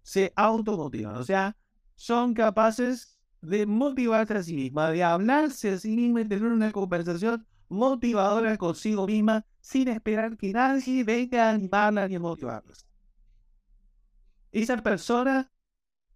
[0.04, 1.16] Se automotivan.
[1.16, 1.58] O sea,
[1.96, 6.72] son capaces de motivarse a sí mismas, de hablarse a sí mismas, de tener una
[6.72, 12.86] conversación motivadora consigo misma, sin esperar que nadie venga a animarla ni a motivarlas.
[14.52, 15.52] Esa persona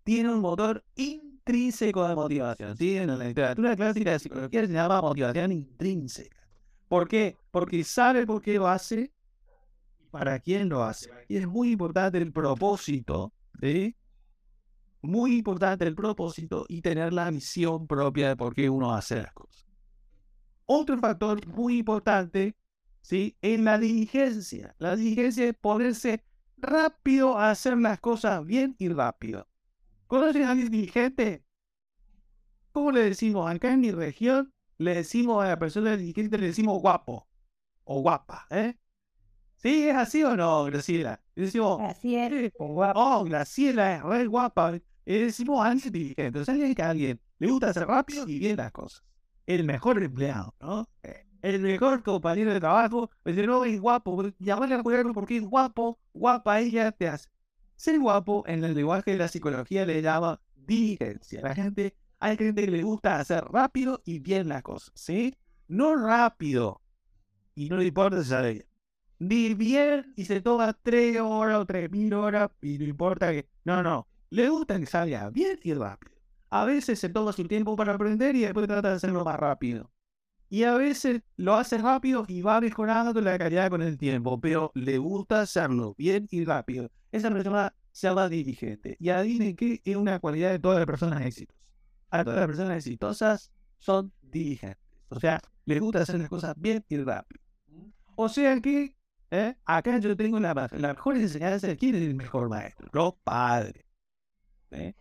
[0.04, 2.78] tiene un motor intrínseco de motivación.
[2.78, 2.98] ¿sí?
[2.98, 6.48] En la literatura clásica de psicología se llama motivación intrínseca.
[6.88, 7.36] ¿Por qué?
[7.52, 9.12] Porque sabe por qué lo hace
[10.00, 11.10] y para quién lo hace.
[11.28, 13.34] Y es muy importante el propósito.
[13.60, 13.96] ¿sí?
[15.02, 19.34] Muy importante el propósito y tener la misión propia de por qué uno hace las
[19.34, 19.67] cosas.
[20.68, 22.56] Otro factor muy importante
[23.02, 23.38] ¿sí?
[23.42, 24.76] en la diligencia.
[24.80, 26.24] La diligencia es ponerse
[26.58, 29.48] rápido a hacer las cosas bien y rápido.
[30.08, 31.44] ¿Conoces a alguien diligente?
[32.72, 33.50] ¿Cómo le decimos?
[33.50, 37.28] Acá en mi región le decimos a la persona diligente, le decimos guapo
[37.86, 38.76] o guapa, ¿eh?
[39.58, 39.90] ¿Sí?
[39.90, 41.22] ¿Es así o no, Graciela?
[41.36, 42.52] Le decimos, Así es.
[42.60, 44.72] oh, Graciela es re guapa.
[44.72, 46.40] Le decimos a alguien diligente.
[46.40, 49.04] O sea, que a alguien le gusta hacer rápido y bien las cosas.
[49.48, 50.88] El mejor empleado, ¿no?
[51.42, 53.10] El mejor compañero de trabajo.
[53.26, 54.24] Dice, no, es guapo.
[54.40, 57.30] Llamarle a cuidarlo porque es guapo, guapa, ella te hace.
[57.76, 61.42] Ser guapo en el lenguaje de la psicología le llama diligencia.
[61.42, 65.36] La gente, hay gente que le gusta hacer rápido y bien las cosas, ¿sí?
[65.68, 66.82] No rápido
[67.56, 68.66] y no le importa si sale bien.
[69.20, 73.48] Ni bien y se toma tres horas o tres mil horas y no importa que...
[73.64, 74.08] No, no.
[74.30, 76.17] Le gusta que salga bien y rápido.
[76.50, 79.92] A veces se toma su tiempo para aprender y después trata de hacerlo más rápido.
[80.50, 84.72] Y a veces lo hace rápido y va mejorando la calidad con el tiempo, pero
[84.76, 86.90] le gusta hacerlo bien y rápido.
[87.12, 88.96] Esa persona se llama diligente.
[89.00, 91.62] Y adivinen qué es una cualidad de todas las personas exitosas.
[92.10, 94.80] A todas las personas exitosas son diligentes.
[95.10, 97.42] O sea, les gusta hacer las cosas bien y rápido.
[98.16, 98.96] O sea que
[99.32, 99.56] ¿eh?
[99.66, 101.76] acá yo tengo la, la mejor enseñanza.
[101.76, 102.88] ¿Quién es el mejor maestro?
[102.94, 103.84] Los padres.
[104.72, 104.94] ¿eh?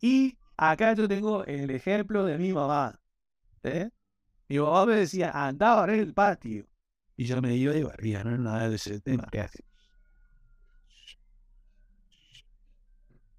[0.00, 2.98] Y acá yo tengo el ejemplo de mi mamá.
[3.62, 3.90] ¿eh?
[4.48, 6.66] Mi mamá me decía, anda a barrer el patio.
[7.16, 9.28] Y yo me iba y barría, no nada de ese tema.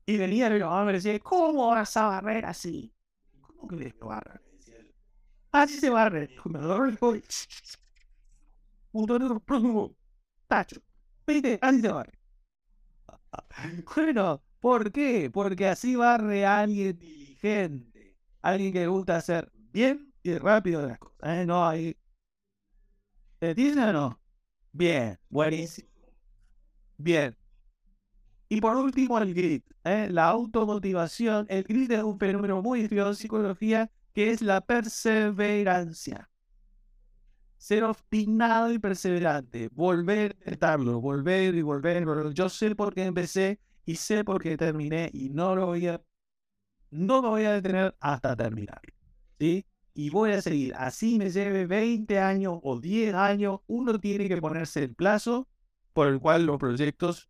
[0.06, 2.94] Y venía mi mamá y me decía, ¿cómo vas a barrer así?
[3.42, 4.42] ¿Cómo que que barrer?
[5.52, 6.30] Así se barre.
[6.46, 7.48] Me el coche.
[10.48, 10.82] Tacho.
[11.26, 11.60] ¿Viste?
[11.62, 12.20] Así se barre.
[13.96, 15.30] Bueno, ¿por qué?
[15.32, 18.18] Porque así barre alguien diligente.
[18.42, 21.38] Alguien que gusta hacer bien y rápido las cosas.
[21.38, 21.46] ¿eh?
[21.46, 21.96] No hay.
[23.38, 24.20] ¿Te entiendes o no?
[24.72, 25.88] Bien, buenísimo.
[26.98, 27.38] Bien.
[28.50, 30.08] Y por último, el grit, ¿eh?
[30.10, 31.46] la automotivación.
[31.48, 36.28] El grit es un fenómeno muy estudiado en psicología que es la perseverancia.
[37.60, 42.34] Ser obstinado y perseverante, volver a intentarlo, volver y volver.
[42.34, 46.02] Yo sé por qué empecé y sé por qué terminé y no lo voy a,
[46.92, 48.82] no me voy a detener hasta terminar.
[49.40, 49.66] ¿Sí?
[49.94, 50.74] Y voy a seguir.
[50.76, 55.48] Así me lleve 20 años o 10 años, uno tiene que ponerse el plazo
[55.94, 57.30] por el cual los proyectos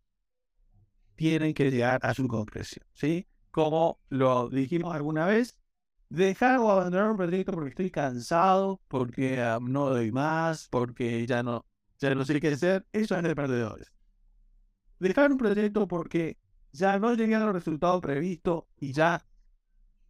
[1.14, 2.84] tienen que llegar a su concreción.
[2.94, 3.26] ¿Sí?
[3.50, 5.56] Como lo dijimos alguna vez,
[6.08, 11.42] dejar o abandonar un proyecto porque estoy cansado, porque ah, no doy más, porque ya
[11.42, 11.64] no,
[11.98, 13.92] ya no sé qué hacer, eso es de perdedores.
[14.98, 16.36] Dejar un proyecto porque
[16.76, 19.24] ya no llegué a los resultados previstos y ya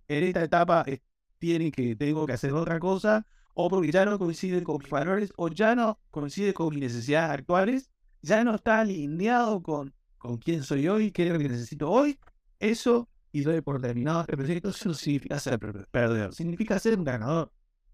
[0.08, 1.00] en esta etapa eh,
[1.38, 5.32] tienen que, tengo que hacer otra cosa, o porque ya no coincide con mis valores,
[5.36, 7.90] o ya no coincide con mis necesidades actuales,
[8.22, 12.18] ya no está alineado con, con quién soy hoy, qué es lo que necesito hoy,
[12.58, 17.04] eso y doy por terminado este proyecto, eso no significa ser perdedor, significa ser un
[17.04, 17.52] ganador.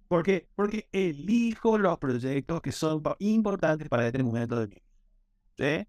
[0.09, 0.49] ¿Por qué?
[0.55, 5.87] Porque elijo los proyectos que son importantes para este momento de mi vida.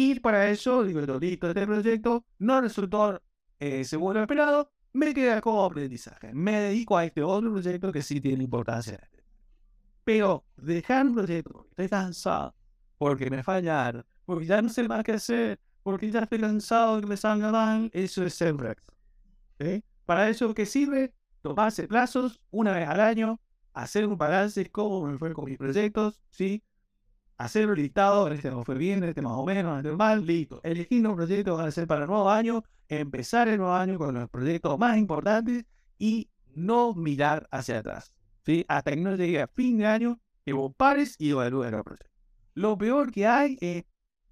[0.00, 3.20] Y para eso, digo, listo, este proyecto no resultó
[3.58, 6.32] eh, según lo esperado, me queda como aprendizaje.
[6.32, 9.00] Me dedico a este otro proyecto que sí tiene importancia.
[10.04, 12.54] Pero dejar un proyecto porque estoy cansado,
[12.96, 17.00] porque me fallaron, porque ya no sé más qué hacer, porque ya estoy cansado de
[17.02, 18.54] que me salga mal, eso es ser
[19.58, 19.82] ¿sí?
[20.06, 23.40] Para eso que sirve tomarse plazos una vez al año,
[23.72, 26.62] hacer un balance, cómo me fue con mis proyectos, ¿sí?
[27.38, 30.60] Hacer un listado, este no fue bien, este más o menos, este mal, listo.
[30.64, 34.14] Elegir los proyectos van a ser para el nuevo año, empezar el nuevo año con
[34.14, 35.64] los proyectos más importantes
[35.98, 38.12] y no mirar hacia atrás,
[38.44, 38.64] ¿sí?
[38.68, 42.10] Hasta que no llegue a fin de año, que vos pares y evalúes los proyectos.
[42.54, 43.84] Lo peor que hay es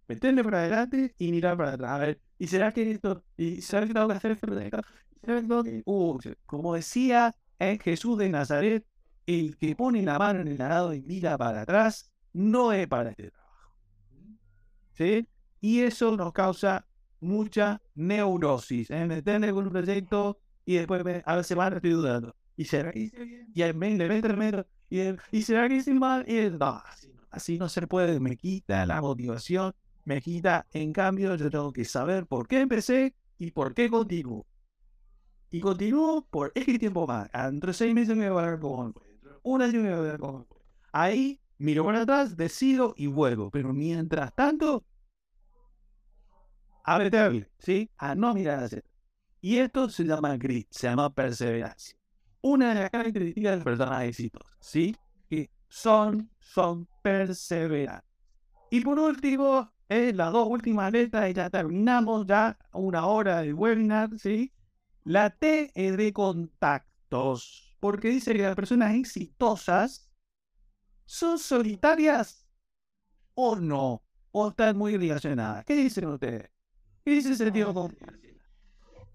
[0.08, 1.90] meterle para adelante y mirar para atrás.
[1.92, 3.24] A ver, ¿Y será que esto?
[3.36, 4.46] ¿Y será que tengo que hacer esto?
[4.54, 4.82] ¿Será
[5.22, 8.84] que tengo que- Uh, como decía eh, Jesús de Nazaret,
[9.26, 13.10] el que pone la mano en el arado y mira para atrás, no es para
[13.10, 13.72] este trabajo.
[14.92, 15.26] ¿Sí?
[15.60, 16.86] Y eso nos causa
[17.20, 18.90] mucha neurosis.
[18.90, 19.06] ¿eh?
[19.06, 22.34] Meterle con un proyecto y después me- a veces van estoy dudando.
[22.56, 23.48] ¿Y será que hice bien?
[23.54, 26.24] Y al mes le meto, y, el- ¿y será que hice mal?
[26.28, 28.20] Y el- no, así, así no se puede.
[28.20, 29.74] Me quita la motivación,
[30.04, 30.66] me quita.
[30.72, 34.46] En cambio, yo tengo que saber por qué empecé y por qué continúo.
[35.50, 37.30] Y continúo por X tiempo más.
[37.32, 39.98] Dentro de seis meses me voy a ver cómo me de Un año me voy
[39.98, 40.58] a ver cómo me fue.
[40.92, 43.50] Ahí miro para atrás, decido y vuelvo.
[43.50, 44.84] Pero mientras tanto,
[46.98, 47.90] meterle, ¿sí?
[47.96, 48.82] A no mirar hacia.
[49.40, 51.96] Y esto se llama grit, se llama perseverancia.
[52.40, 54.96] Una de las características de las personas exitosas, ¿sí?
[55.28, 58.08] Que son, son perseverantes.
[58.70, 63.52] Y por último, eh, las dos últimas letras y ya terminamos ya una hora de
[63.52, 64.52] webinar, ¿sí?
[65.04, 70.05] La T es de contactos, porque dice que las personas exitosas
[71.06, 72.46] son solitarias
[73.34, 74.02] o no,
[74.32, 75.64] o están muy relacionadas.
[75.64, 76.50] ¿Qué dicen ustedes?
[77.04, 77.96] ¿Qué dice el sentido común?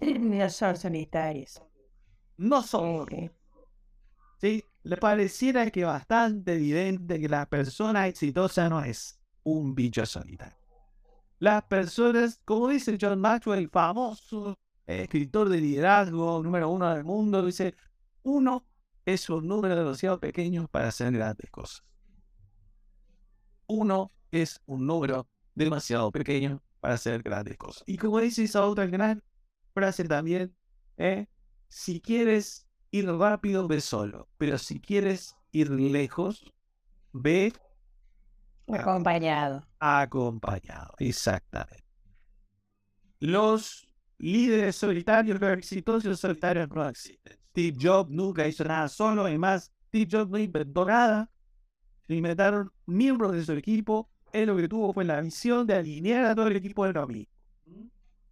[0.02, 1.62] No son sanitarios.
[2.38, 3.06] No son.
[4.40, 4.64] ¿sí?
[4.84, 10.58] Le pareciera que bastante evidente que la persona exitosa no es un bicho solitario.
[11.38, 17.46] Las personas, como dice John Maxwell, el famoso escritor de liderazgo número uno del mundo,
[17.46, 17.76] dice,
[18.24, 18.66] uno
[19.14, 21.84] es un número demasiado pequeño para hacer grandes cosas.
[23.68, 27.84] Uno es un número demasiado pequeño para hacer grandes cosas.
[27.86, 29.24] Y como dice esa otra gran
[29.74, 30.56] frase también,
[30.98, 31.28] ¿eh?
[31.68, 34.28] si quieres ir rápido, ve solo.
[34.38, 36.52] Pero si quieres ir lejos,
[37.14, 37.54] ve
[38.68, 39.68] Acompañado.
[39.80, 40.94] acompañado.
[41.00, 41.84] Exactamente.
[43.20, 43.88] Los
[44.18, 47.41] líderes solitarios, los exitosos solitarios no existen.
[47.52, 49.26] Steve Jobs nunca hizo nada solo.
[49.26, 51.30] Además, Steve Jobs no inventó nada.
[52.08, 54.10] Se inventaron miembros de su equipo.
[54.32, 57.32] Él lo que tuvo fue la misión de alinear a todo el equipo de mismo.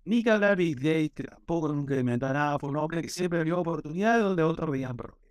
[0.06, 3.60] Ni que hablar Bill Gates, tampoco nunca inventó nada, fue un hombre que siempre vio
[3.60, 5.30] oportunidades donde otros veían problemas.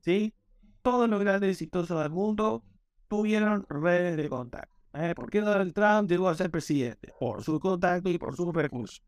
[0.00, 0.34] ¿Sí?
[0.80, 2.64] Todos los grandes exitosos del mundo
[3.06, 4.74] tuvieron redes de contacto.
[4.94, 5.14] ¿eh?
[5.14, 7.12] ¿Por qué Donald Trump llegó a ser presidente?
[7.20, 9.02] Por su contacto y por sus recursos.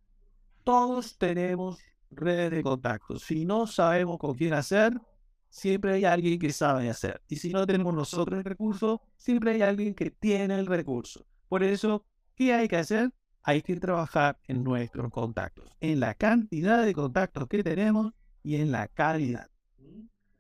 [0.63, 1.79] Todos tenemos
[2.17, 3.19] redes de contacto.
[3.19, 5.01] Si no sabemos con quién hacer,
[5.49, 7.23] siempre hay alguien que sabe hacer.
[7.29, 11.25] Y si no tenemos nosotros el recurso, siempre hay alguien que tiene el recurso.
[11.49, 12.05] Por eso,
[12.35, 13.13] ¿qué hay que hacer?
[13.43, 18.13] Hay que trabajar en nuestros contactos, en la cantidad de contactos que tenemos
[18.43, 19.49] y en la calidad.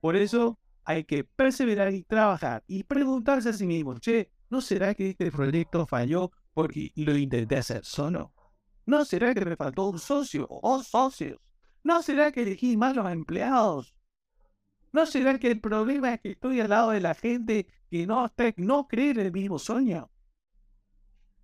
[0.01, 4.95] Por eso hay que perseverar y trabajar y preguntarse a sí mismo, che, ¿no será
[4.95, 8.33] que este proyecto falló porque lo intenté hacer solo?
[8.87, 11.39] ¿No será que me faltó un socio o socios?
[11.85, 13.95] ¿No será que elegí mal los empleados?
[14.91, 18.24] ¿No será que el problema es que estoy al lado de la gente que no,
[18.24, 20.11] está, no cree en el mismo sueño?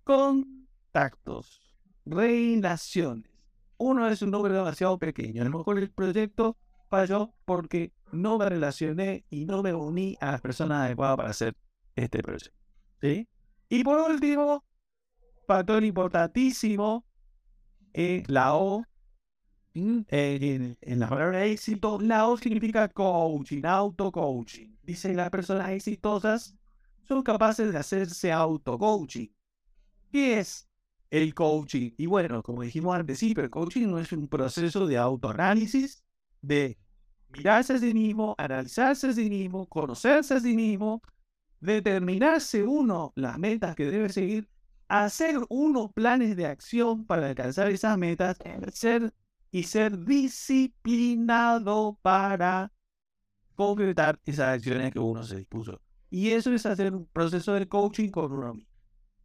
[0.03, 1.61] Contactos,
[2.05, 3.29] relaciones.
[3.77, 5.43] Uno es un número demasiado pequeño.
[5.43, 6.57] A lo mejor el proyecto
[6.89, 11.55] falló porque no me relacioné y no me uní a las personas adecuadas para hacer
[11.95, 12.57] este proyecto.
[12.99, 13.27] ¿sí?
[13.69, 14.63] Y por último,
[15.45, 17.05] factor importantísimo
[17.93, 18.83] es la O.
[19.73, 24.75] En, en, en la palabra éxito, la O significa coaching, auto-coaching.
[24.83, 26.55] Dice las personas exitosas
[27.07, 29.27] son capaces de hacerse auto-coaching.
[30.11, 30.69] ¿Qué es
[31.09, 31.91] el coaching?
[31.97, 36.03] Y bueno, como dijimos al principio, el coaching no es un proceso de autoanálisis,
[36.41, 36.77] de
[37.29, 41.01] mirarse a sí mismo, analizarse a sí mismo, conocerse a sí mismo,
[41.61, 44.49] determinarse uno las metas que debe seguir,
[44.89, 48.37] hacer unos planes de acción para alcanzar esas metas,
[48.73, 49.13] ser
[49.51, 52.71] y ser disciplinado para
[53.55, 55.81] concretar esas acciones que uno se dispuso.
[56.09, 58.69] Y eso es hacer un proceso de coaching con uno mismo.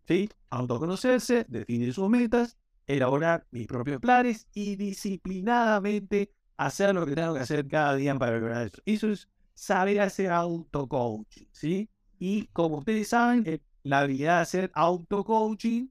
[0.06, 0.28] ¿Sí?
[0.50, 2.56] Autoconocerse, definir sus metas,
[2.86, 8.38] elaborar mis propios planes y disciplinadamente hacer lo que tengo que hacer cada día para
[8.38, 8.80] lograr eso.
[8.84, 11.88] Eso es saber hacer auto-coaching, ¿sí?
[12.18, 15.88] Y como ustedes saben, eh, la habilidad de hacer auto-coaching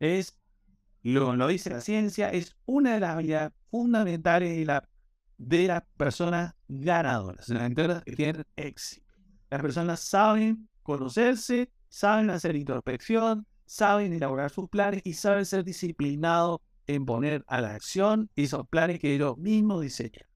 [0.00, 0.38] es,
[1.02, 4.88] lo, lo dice la ciencia, es una de las habilidades fundamentales de, la,
[5.36, 9.06] de las personas ganadoras, las personas que tienen éxito.
[9.50, 16.60] Las personas saben conocerse, saben hacer introspección, saben elaborar sus planes y saben ser disciplinados
[16.86, 20.26] en poner a la acción esos planes que ellos mismos diseñan.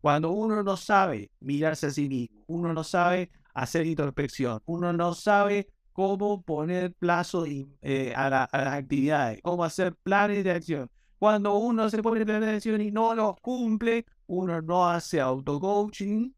[0.00, 5.14] Cuando uno no sabe mirarse a sí mismo, uno no sabe hacer introspección, uno no
[5.14, 10.90] sabe cómo poner plazo eh, a, la, a, las actividades, cómo hacer planes de acción,
[11.20, 16.32] Cuando uno se pone planes y no los cumple, uno no hace auto-coaching,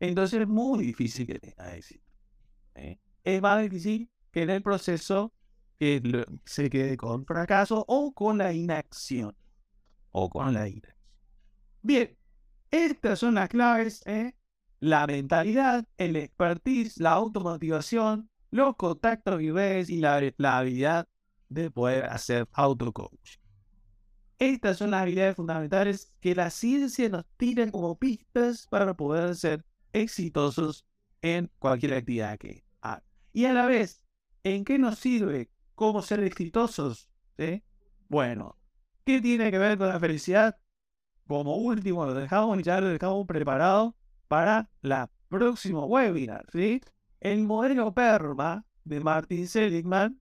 [0.00, 2.04] entonces es muy difícil que tenga éxito.
[2.74, 2.98] ¿eh?
[3.24, 5.32] Es más difícil que en el proceso
[5.78, 9.34] que se quede con fracaso o con la inacción.
[10.10, 10.94] O con la inacción.
[11.80, 12.14] Bien,
[12.70, 14.02] estas son las claves.
[14.04, 14.34] ¿eh?
[14.78, 21.08] La mentalidad, el expertise, la automotivación, los contactos y y la, la habilidad
[21.48, 23.37] de poder hacer auto-coaching.
[24.38, 29.64] Estas son las habilidades fundamentales que la ciencia nos tira como pistas para poder ser
[29.92, 30.86] exitosos
[31.22, 33.02] en cualquier actividad que haga.
[33.32, 34.04] Y a la vez,
[34.44, 37.08] ¿en qué nos sirve cómo ser exitosos?
[38.08, 38.56] Bueno,
[39.04, 40.56] ¿qué tiene que ver con la felicidad?
[41.26, 43.96] Como último, lo dejamos ya lo dejamos preparado
[44.28, 46.80] para la próximo webinar, ¿sí?
[47.20, 50.20] El modelo PERMA de Martin Seligman,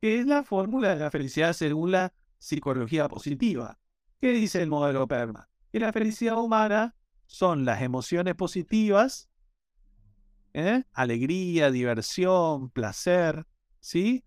[0.00, 3.78] que es la fórmula de la felicidad según la psicología positiva.
[4.20, 5.48] ¿Qué dice el modelo PERMA?
[5.70, 9.30] Que la felicidad humana son las emociones positivas,
[10.52, 10.82] ¿eh?
[10.92, 13.46] alegría, diversión, placer,
[13.78, 14.24] ¿sí?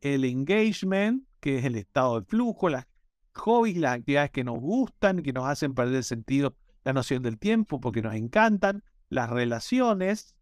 [0.00, 2.86] El engagement, que es el estado de flujo, las
[3.34, 7.80] hobbies, las actividades que nos gustan, que nos hacen perder sentido la noción del tiempo
[7.80, 10.36] porque nos encantan, las relaciones,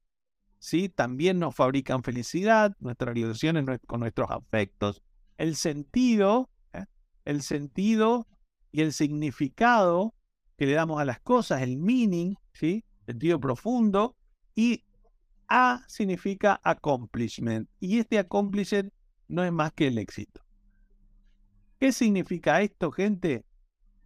[0.58, 0.90] ¿sí?
[0.90, 5.02] También nos fabrican felicidad, nuestras relaciones con nuestros afectos.
[5.38, 6.50] El sentido.
[7.24, 8.26] El sentido
[8.72, 10.14] y el significado
[10.56, 12.84] que le damos a las cosas, el meaning, ¿sí?
[13.06, 14.16] Sentido profundo.
[14.54, 14.84] Y
[15.48, 17.68] A significa accomplishment.
[17.80, 18.92] Y este accomplishment
[19.26, 20.42] no es más que el éxito.
[21.78, 23.44] ¿Qué significa esto, gente?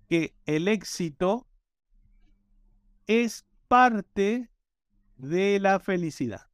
[0.09, 1.47] Que el éxito
[3.07, 4.49] es parte
[5.17, 6.47] de la felicidad.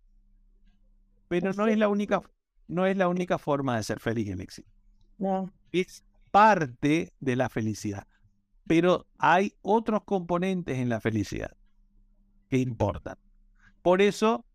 [1.29, 2.23] Pero no es la única,
[2.69, 4.71] no es la única forma de ser feliz el éxito.
[5.19, 5.53] No.
[5.73, 8.07] Es parte de la felicidad.
[8.67, 11.57] Pero hay otros componentes en la felicidad
[12.49, 13.19] que importan.
[13.83, 14.47] Por eso,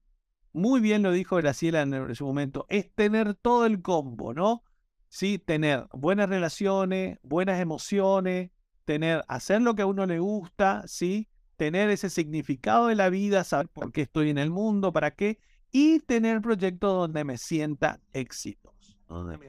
[0.53, 4.63] muy bien lo dijo Graciela en su momento, es tener todo el combo, ¿no?
[5.09, 8.51] Sí, tener buenas relaciones, buenas emociones,
[8.85, 11.27] tener, hacer lo que a uno le gusta, ¿sí?
[11.55, 15.39] tener ese significado de la vida, saber por qué estoy en el mundo, para qué,
[15.71, 18.74] y tener proyectos donde me sienta exitoso.
[19.07, 19.39] Donde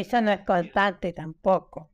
[0.00, 1.90] Eso no es constante tampoco.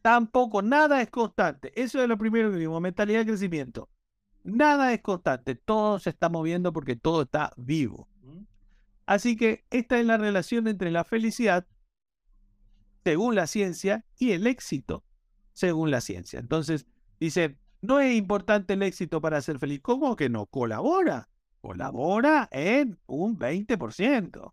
[0.00, 1.72] Tampoco, nada es constante.
[1.80, 3.88] Eso es lo primero que digo, mentalidad de crecimiento.
[4.44, 8.08] Nada es constante, todo se está moviendo porque todo está vivo.
[9.06, 11.66] Así que esta es la relación entre la felicidad,
[13.04, 15.04] según la ciencia, y el éxito,
[15.52, 16.40] según la ciencia.
[16.40, 16.86] Entonces,
[17.20, 19.80] dice, no es importante el éxito para ser feliz.
[19.82, 20.46] ¿Cómo que no?
[20.46, 21.28] Colabora.
[21.60, 24.52] Colabora en un 20%.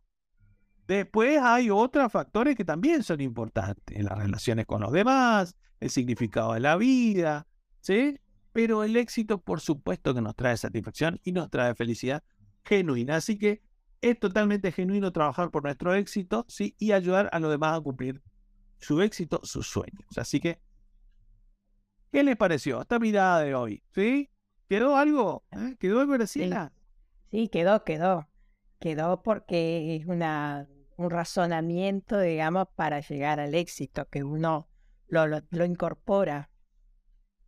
[0.89, 4.03] Después hay otros factores que también son importantes.
[4.03, 7.45] Las relaciones con los demás, el significado de la vida,
[7.79, 8.19] ¿sí?
[8.53, 12.23] Pero el éxito, por supuesto, que nos trae satisfacción y nos trae felicidad
[12.63, 13.17] genuina.
[13.17, 13.61] Así que
[14.01, 16.75] es totalmente genuino trabajar por nuestro éxito, ¿sí?
[16.79, 18.23] Y ayudar a los demás a cumplir
[18.79, 20.17] su éxito, sus sueños.
[20.17, 20.59] Así que
[22.11, 23.83] ¿Qué les pareció esta mirada de hoy?
[23.93, 24.31] ¿Sí?
[24.67, 25.43] ¿Quedó algo?
[25.51, 25.75] ¿Eh?
[25.77, 26.73] ¿Quedó algo, Graciela?
[27.29, 27.41] Sí.
[27.41, 28.27] sí, quedó, quedó.
[28.79, 30.67] Quedó porque es una,
[30.99, 34.67] un razonamiento, digamos, para llegar al éxito, que uno
[35.07, 36.49] lo, lo, incorpora.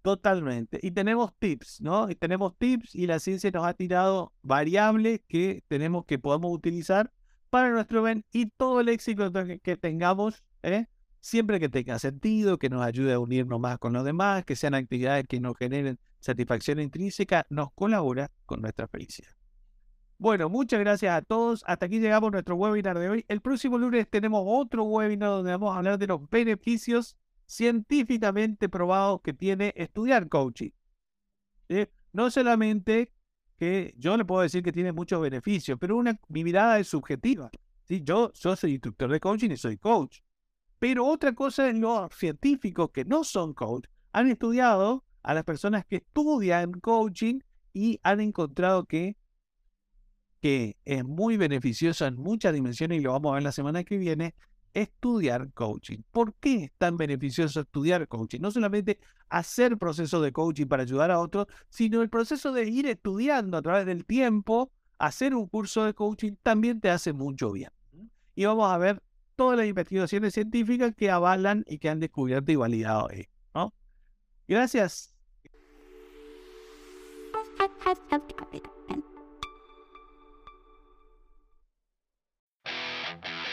[0.01, 0.79] Totalmente.
[0.81, 2.09] Y tenemos tips, ¿no?
[2.09, 7.11] Y tenemos tips y la ciencia nos ha tirado variables que tenemos que podamos utilizar
[7.49, 9.31] para nuestro bien y todo el éxito
[9.61, 10.85] que tengamos, ¿eh?
[11.19, 14.75] siempre que tenga sentido, que nos ayude a unirnos más con los demás, que sean
[14.75, 19.40] actividades que nos generen satisfacción intrínseca, nos colabora con nuestra felicidad.
[20.22, 21.63] Bueno, muchas gracias a todos.
[21.65, 23.26] Hasta aquí llegamos a nuestro webinar de hoy.
[23.28, 27.17] El próximo lunes tenemos otro webinar donde vamos a hablar de los beneficios
[27.47, 30.69] científicamente probados que tiene estudiar coaching.
[32.13, 33.11] No solamente
[33.57, 37.49] que yo le puedo decir que tiene muchos beneficios, pero mi mirada es subjetiva.
[37.89, 40.19] Yo, yo soy instructor de coaching y soy coach.
[40.78, 45.84] Pero otra cosa es los científicos que no son coach han estudiado a las personas
[45.84, 47.39] que estudian coaching
[47.74, 49.17] y han encontrado que,
[50.41, 53.97] que es muy beneficioso en muchas dimensiones y lo vamos a ver la semana que
[53.97, 54.33] viene,
[54.73, 55.99] estudiar coaching.
[56.11, 58.39] ¿Por qué es tan beneficioso estudiar coaching?
[58.39, 62.87] No solamente hacer procesos de coaching para ayudar a otros, sino el proceso de ir
[62.87, 67.71] estudiando a través del tiempo, hacer un curso de coaching también te hace mucho bien.
[68.35, 69.01] Y vamos a ver
[69.35, 73.31] todas las investigaciones científicas que avalan y que han descubierto y validado esto.
[74.47, 75.13] Gracias.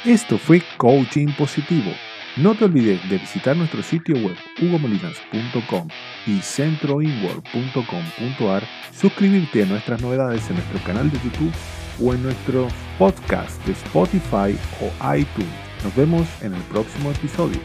[0.05, 1.91] Esto fue Coaching Positivo
[2.37, 5.89] No te olvides de visitar nuestro sitio web hugomolinas.com
[6.25, 11.53] y centroinworld.com.ar, suscribirte a nuestras novedades en nuestro canal de YouTube
[12.01, 15.51] o en nuestro podcast de Spotify o iTunes.
[15.83, 17.59] Nos vemos en el próximo episodio.